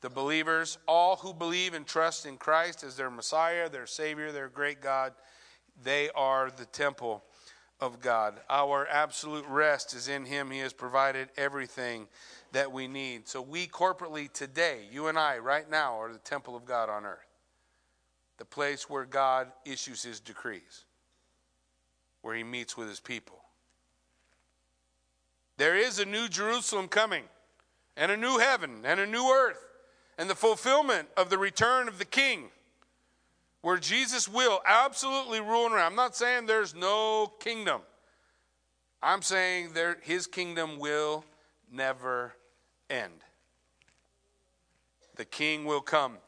[0.01, 4.49] the believers, all who believe and trust in Christ as their Messiah, their Savior, their
[4.49, 5.13] great God,
[5.85, 7.23] they are the temple
[7.79, 8.41] of God.
[8.49, 10.51] Our absolute rest is in Him.
[10.51, 12.09] He has provided everything
[12.53, 13.29] that we need.
[13.29, 17.05] So, we corporately today, you and I, right now, are the temple of God on
[17.05, 17.19] earth
[18.39, 20.85] the place where God issues his decrees,
[22.23, 23.46] where he meets with his people.
[25.57, 27.25] There is a new Jerusalem coming,
[27.97, 29.65] and a new heaven, and a new earth,
[30.19, 32.51] and the fulfillment of the return of the King,
[33.63, 35.85] where Jesus will absolutely rule and reign.
[35.85, 37.81] I'm not saying there's no kingdom.
[39.03, 41.25] I'm saying there, his kingdom will
[41.71, 42.35] never
[42.89, 43.13] end.
[45.17, 46.19] The king will come.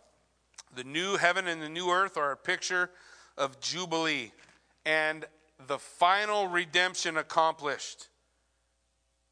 [0.74, 2.91] The new heaven and the new earth are a picture
[3.37, 4.33] of Jubilee
[4.85, 5.26] and
[5.66, 8.09] the final redemption accomplished.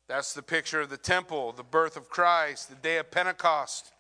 [0.09, 3.93] That's the picture of the temple, the birth of Christ, the day of Pentecost.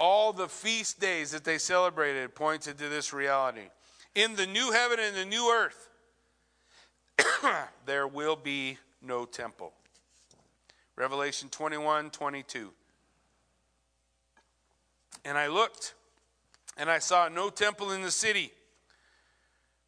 [0.00, 3.68] All the feast days that they celebrated pointed to this reality.
[4.14, 5.88] In the new heaven and the new earth,
[7.86, 9.72] there will be no temple.
[10.96, 12.72] Revelation 21 22.
[15.24, 15.94] And I looked,
[16.76, 18.50] and I saw no temple in the city,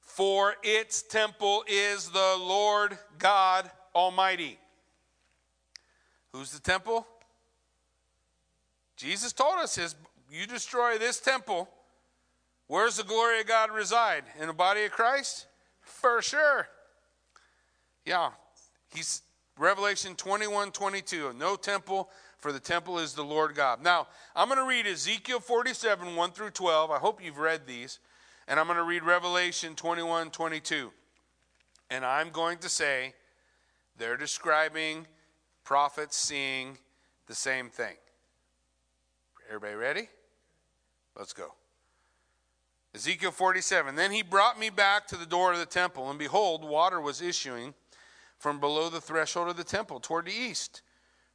[0.01, 4.59] for its temple is the Lord God Almighty.
[6.33, 7.07] Who's the temple?
[8.97, 9.95] Jesus told us his
[10.31, 11.69] you destroy this temple,
[12.69, 14.25] where's the glory of God reside?
[14.41, 15.47] In the body of Christ?
[15.81, 16.69] For sure.
[18.05, 18.31] Yeah.
[18.95, 19.23] He's
[19.59, 21.33] Revelation 21, 22.
[21.33, 23.83] No temple for the temple is the Lord God.
[23.83, 26.91] Now, I'm going to read Ezekiel 47, 1 through 12.
[26.91, 27.99] I hope you've read these.
[28.49, 30.91] And I'm going to read Revelation 21, 22.
[31.91, 33.15] And I'm going to say
[34.01, 35.07] they're describing
[35.63, 36.79] prophets seeing
[37.27, 37.97] the same thing.
[39.49, 40.09] Everybody ready?
[41.17, 41.55] Let's go.
[42.95, 43.95] Ezekiel 47.
[43.95, 47.21] Then he brought me back to the door of the temple, and behold, water was
[47.21, 47.75] issuing
[48.39, 50.83] from below the threshold of the temple toward the east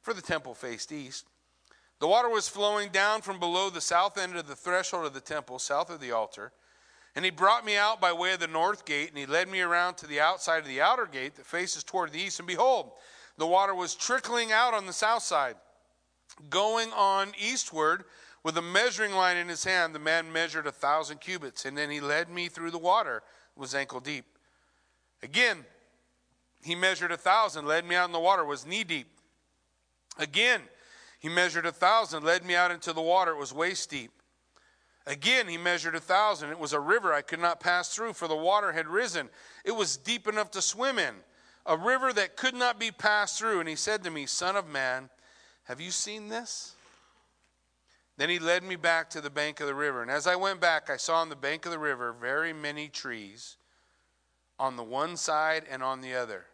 [0.02, 1.26] for the temple faced east.
[1.98, 5.20] The water was flowing down from below the south end of the threshold of the
[5.20, 6.52] temple, south of the altar,
[7.16, 9.62] And he brought me out by way of the north gate, and he led me
[9.62, 12.38] around to the outside of the outer gate that faces toward the east.
[12.38, 12.92] And behold,
[13.38, 15.56] the water was trickling out on the south side.
[16.50, 18.04] Going on eastward
[18.44, 21.90] with a measuring line in his hand, the man measured a thousand cubits, and then
[21.90, 23.22] he led me through the water.
[23.56, 24.26] It was ankle deep.
[25.22, 25.64] Again,
[26.62, 29.08] he measured a thousand, led me out in the water, was knee deep.
[30.18, 30.60] Again,
[31.18, 34.12] he measured a thousand, led me out into the water, it was waist deep.
[35.06, 36.50] Again, he measured a thousand.
[36.50, 39.28] It was a river I could not pass through, for the water had risen.
[39.64, 41.14] It was deep enough to swim in,
[41.64, 43.60] a river that could not be passed through.
[43.60, 45.08] And he said to me, Son of man,
[45.64, 46.74] have you seen this?
[48.16, 50.02] Then he led me back to the bank of the river.
[50.02, 52.88] And as I went back, I saw on the bank of the river very many
[52.88, 53.56] trees
[54.58, 56.46] on the one side and on the other.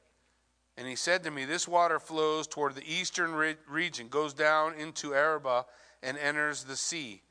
[0.77, 4.75] And he said to me, This water flows toward the eastern re- region, goes down
[4.75, 5.65] into Arabah,
[6.03, 7.23] and enters the sea.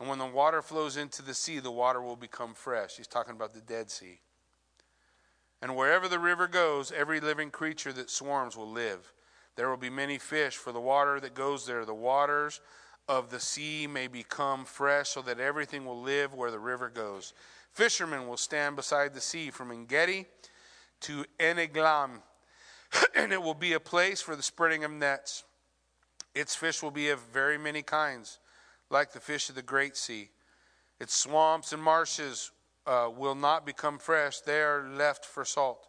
[0.00, 2.96] And when the water flows into the sea, the water will become fresh.
[2.96, 4.20] He's talking about the Dead Sea.
[5.60, 9.12] And wherever the river goes, every living creature that swarms will live.
[9.56, 12.62] There will be many fish, for the water that goes there, the waters
[13.08, 17.34] of the sea may become fresh, so that everything will live where the river goes.
[17.70, 20.24] Fishermen will stand beside the sea from Engedi
[21.00, 22.22] to Eneglaim,
[23.14, 25.44] and it will be a place for the spreading of nets.
[26.34, 28.38] Its fish will be of very many kinds
[28.90, 30.30] like the fish of the great sea.
[30.98, 32.50] Its swamps and marshes
[32.86, 35.86] uh, will not become fresh, they are left for salt.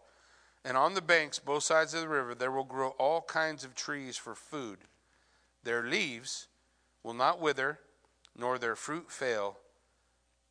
[0.63, 3.73] And on the banks, both sides of the river, there will grow all kinds of
[3.73, 4.79] trees for food.
[5.63, 6.47] Their leaves
[7.03, 7.79] will not wither,
[8.37, 9.57] nor their fruit fail,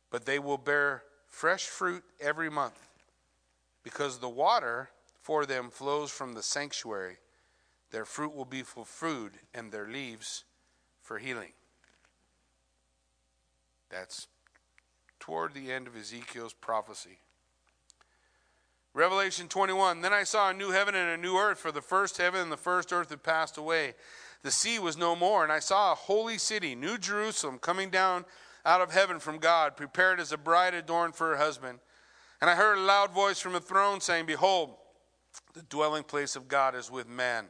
[0.09, 2.89] but they will bear fresh fruit every month,
[3.83, 4.89] because the water
[5.21, 7.17] for them flows from the sanctuary.
[7.91, 10.43] Their fruit will be for food, and their leaves
[11.01, 11.53] for healing.
[13.91, 14.27] That's
[15.19, 17.19] toward the end of Ezekiel's prophecy.
[18.93, 22.17] Revelation 21 Then I saw a new heaven and a new earth, for the first
[22.17, 23.93] heaven and the first earth had passed away.
[24.43, 28.25] The sea was no more, and I saw a holy city, New Jerusalem, coming down
[28.65, 31.79] out of heaven from God, prepared as a bride adorned for her husband.
[32.41, 34.75] And I heard a loud voice from the throne saying, Behold,
[35.53, 37.49] the dwelling place of God is with man.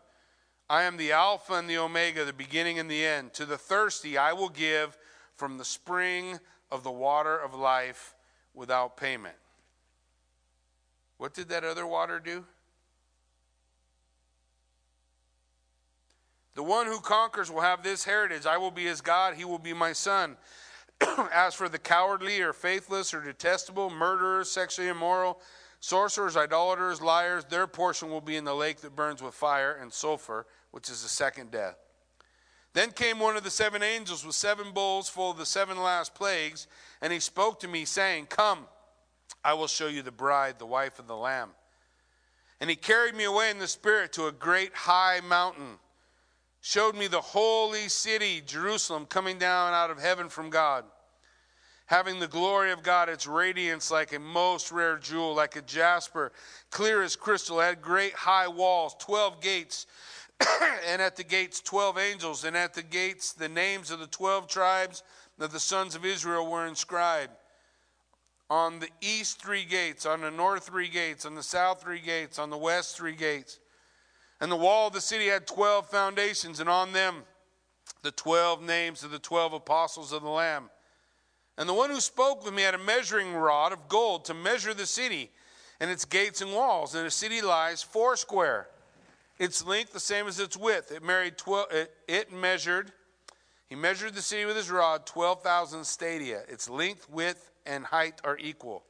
[0.71, 3.33] I am the Alpha and the Omega, the beginning and the end.
[3.33, 4.97] To the thirsty, I will give
[5.35, 6.39] from the spring
[6.71, 8.15] of the water of life
[8.53, 9.35] without payment.
[11.17, 12.45] What did that other water do?
[16.55, 18.45] The one who conquers will have this heritage.
[18.45, 20.37] I will be his God, he will be my son.
[21.33, 25.41] As for the cowardly or faithless or detestable, murderers, sexually immoral,
[25.81, 29.91] sorcerers, idolaters, liars, their portion will be in the lake that burns with fire and
[29.91, 31.77] sulfur which is the second death.
[32.73, 36.15] Then came one of the seven angels with seven bowls full of the seven last
[36.15, 36.67] plagues,
[37.01, 38.65] and he spoke to me, saying, Come,
[39.43, 41.49] I will show you the bride, the wife of the Lamb.
[42.61, 45.79] And he carried me away in the Spirit to a great high mountain,
[46.61, 50.85] showed me the holy city, Jerusalem, coming down out of heaven from God,
[51.87, 56.31] having the glory of God, its radiance like a most rare jewel, like a jasper,
[56.69, 59.87] clear as crystal, it had great high walls, 12 gates
[60.87, 64.47] and at the gates 12 angels, and at the gates the names of the 12
[64.47, 65.03] tribes
[65.39, 67.31] of the sons of Israel were inscribed.
[68.49, 72.37] On the east, three gates, on the north, three gates, on the south, three gates,
[72.37, 73.59] on the west, three gates.
[74.41, 77.23] And the wall of the city had 12 foundations, and on them
[78.01, 80.69] the 12 names of the 12 apostles of the Lamb.
[81.57, 84.73] And the one who spoke with me had a measuring rod of gold to measure
[84.73, 85.29] the city
[85.79, 86.95] and its gates and walls.
[86.95, 88.67] And the city lies foursquare
[89.41, 90.91] its length the same as its width.
[90.91, 92.91] It, married 12, it, it measured,
[93.67, 96.43] he measured the city with his rod, 12,000 stadia.
[96.47, 98.83] Its length, width, and height are equal.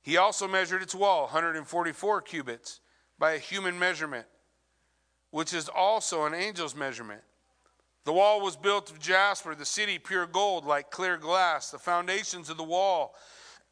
[0.00, 2.80] He also measured its wall, 144 cubits,
[3.18, 4.24] by a human measurement,
[5.30, 7.20] which is also an angel's measurement.
[8.06, 11.70] The wall was built of jasper, the city pure gold, like clear glass.
[11.70, 13.14] The foundations of the wall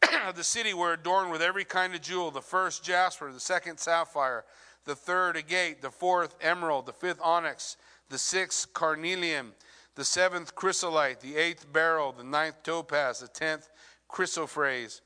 [0.27, 3.79] of the city were adorned with every kind of jewel the first jasper, the second
[3.79, 4.45] sapphire
[4.87, 7.77] the third agate, the fourth emerald, the fifth onyx,
[8.09, 9.53] the sixth carnelian,
[9.97, 13.69] the seventh chrysolite, the eighth beryl, the ninth topaz, the tenth
[14.09, 15.01] chrysoprase,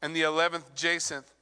[0.00, 1.34] and the eleventh jacinth,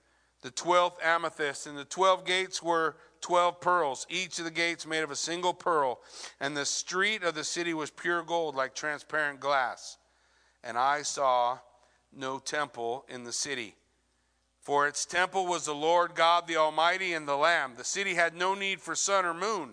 [0.42, 5.02] the twelfth amethyst, and the twelve gates were twelve pearls, each of the gates made
[5.02, 6.00] of a single pearl,
[6.40, 9.98] and the street of the city was pure gold like transparent glass.
[10.64, 11.58] And I saw
[12.12, 13.74] no temple in the city.
[14.68, 17.72] For its temple was the Lord God the Almighty and the Lamb.
[17.78, 19.70] The city had no need for sun or moon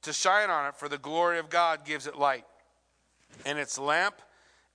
[0.00, 2.46] to shine on it, for the glory of God gives it light.
[3.44, 4.14] And its lamp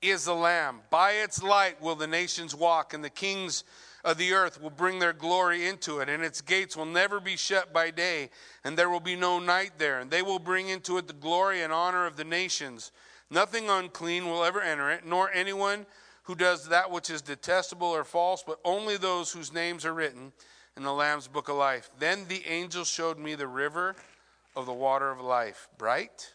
[0.04, 0.82] is the Lamb.
[0.92, 3.64] By its light will the nations walk, and the kings
[4.06, 7.38] of the earth will bring their glory into it, and its gates will never be
[7.38, 8.30] shut by day,
[8.64, 10.00] and there will be no night there.
[10.00, 12.92] And they will bring into it the glory and honor of the nations.
[13.32, 15.88] Nothing unclean will ever enter it, nor anyone
[16.28, 20.34] who does that which is detestable or false, but only those whose names are written
[20.76, 21.90] in the Lamb's book of life.
[22.00, 23.96] Then the angel showed me the river
[24.54, 26.34] of the water of life, bright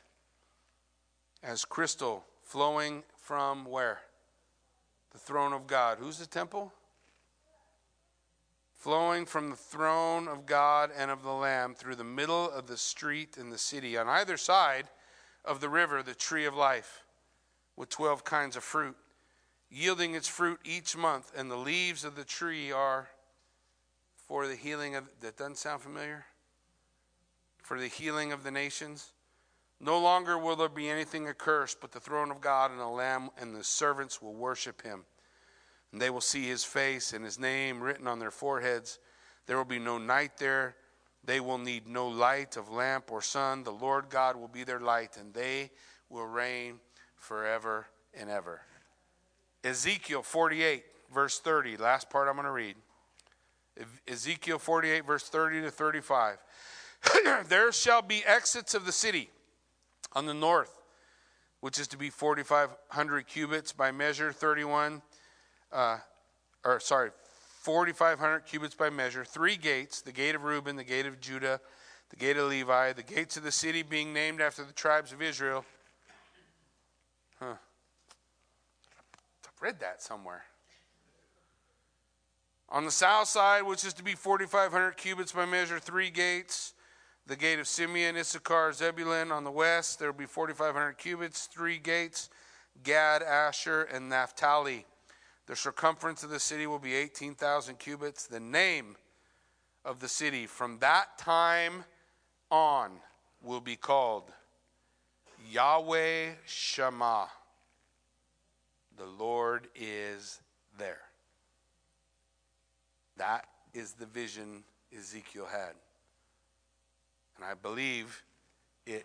[1.43, 4.01] as crystal, flowing from where?
[5.11, 5.99] The throne of God.
[6.01, 6.73] Who's the temple?
[8.73, 12.79] Flowing from the throne of God and of the Lamb through the middle of the
[12.79, 13.99] street in the city.
[13.99, 14.87] On either side
[15.45, 17.05] of the river, the tree of life
[17.77, 18.97] with 12 kinds of fruit,
[19.73, 23.09] yielding its fruit each month, and the leaves of the tree are
[24.29, 25.09] for the healing of.
[25.21, 26.27] That doesn't sound familiar?
[27.63, 29.13] For the healing of the nations.
[29.81, 33.31] No longer will there be anything accursed, but the throne of God and the Lamb
[33.41, 35.05] and the servants will worship him.
[35.91, 39.01] And they will see his face and his name written on their foreheads.
[39.47, 40.77] There will be no night there.
[41.25, 43.65] They will need no light of lamp or sun.
[43.65, 45.71] The Lord God will be their light, and they
[46.09, 46.79] will reign
[47.17, 48.61] forever and ever.
[49.65, 52.77] Ezekiel 48, verse 30, last part I'm going to read.
[54.07, 56.39] Ezekiel 48, verse 30 to 35.
[57.49, 59.31] there shall be exits of the city
[60.13, 60.81] on the north,
[61.61, 65.01] which is to be 4,500 cubits by measure, 31,
[65.73, 65.99] uh,
[66.65, 67.11] or sorry,
[67.63, 71.61] 4,500 cubits by measure, three gates the gate of Reuben, the gate of Judah,
[72.11, 75.23] the gate of Levi, the gates of the city being named after the tribes of
[75.23, 75.65] Israel.
[79.63, 80.43] Read that somewhere.
[82.69, 86.75] On the south side, which is to be 4,500 cubits by measure, three gates
[87.27, 90.01] the gate of Simeon, Issachar, Zebulun on the west.
[90.01, 92.29] There will be 4,500 cubits, three gates
[92.83, 94.87] Gad, Asher, and Naphtali.
[95.47, 98.27] The circumference of the city will be 18,000 cubits.
[98.27, 98.97] The name
[99.85, 101.85] of the city from that time
[102.51, 102.93] on
[103.43, 104.33] will be called
[105.51, 107.29] Yahweh Shammah.
[109.03, 110.41] The Lord is
[110.79, 111.01] there.
[113.17, 114.63] That is the vision
[114.97, 115.73] Ezekiel had.
[117.35, 118.23] And I believe
[118.87, 119.05] it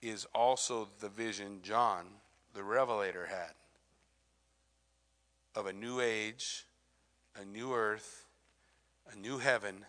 [0.00, 2.06] is also the vision John,
[2.54, 3.54] the Revelator, had
[5.56, 6.64] of a new age,
[7.34, 8.26] a new earth,
[9.12, 9.84] a new heaven,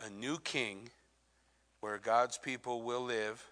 [0.00, 0.88] a new king
[1.80, 3.44] where God's people will live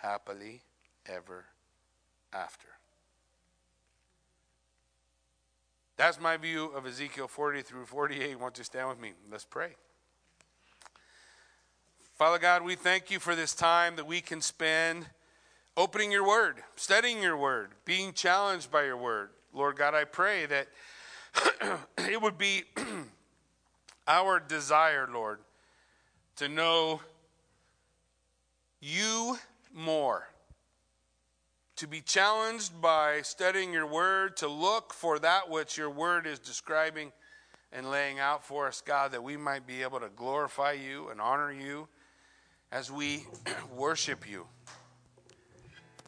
[0.00, 0.62] happily
[1.06, 1.44] ever
[2.32, 2.68] after.
[5.96, 8.40] That's my view of Ezekiel 40 through 48.
[8.40, 9.12] Want to stand with me?
[9.30, 9.76] Let's pray.
[12.16, 15.06] Father God, we thank you for this time that we can spend
[15.76, 19.30] opening your word, studying your word, being challenged by your word.
[19.52, 20.68] Lord God, I pray that
[21.98, 22.64] it would be
[24.08, 25.38] our desire, Lord,
[26.36, 27.00] to know
[28.80, 29.38] you
[29.72, 30.28] more,
[31.76, 36.38] to be challenged by studying your word, to look for that which your word is
[36.38, 37.10] describing
[37.72, 41.20] and laying out for us, God, that we might be able to glorify you and
[41.20, 41.88] honor you
[42.70, 43.24] as we
[43.76, 44.46] worship you.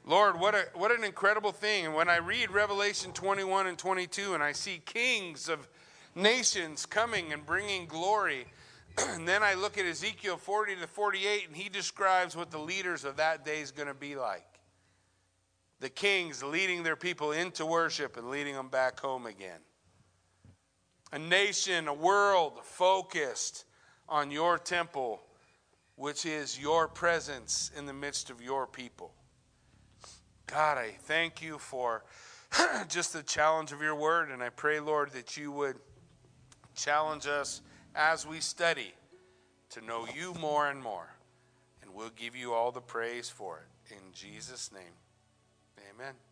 [0.05, 1.87] Lord, what, a, what an incredible thing.
[1.87, 5.69] And when I read Revelation 21 and 22 and I see kings of
[6.15, 8.47] nations coming and bringing glory,
[8.99, 13.05] and then I look at Ezekiel 40 to 48 and he describes what the leaders
[13.05, 14.56] of that day is going to be like.
[15.81, 19.61] The kings leading their people into worship and leading them back home again.
[21.13, 23.65] A nation, a world focused
[24.09, 25.21] on your temple
[25.97, 29.13] which is your presence in the midst of your people.
[30.47, 32.05] God, I thank you for
[32.89, 35.77] just the challenge of your word, and I pray, Lord, that you would
[36.75, 37.63] challenge us
[37.95, 38.93] as we study
[39.71, 41.09] to know you more and more.
[41.83, 43.95] And we'll give you all the praise for it.
[43.95, 44.83] In Jesus' name,
[45.97, 46.26] amen.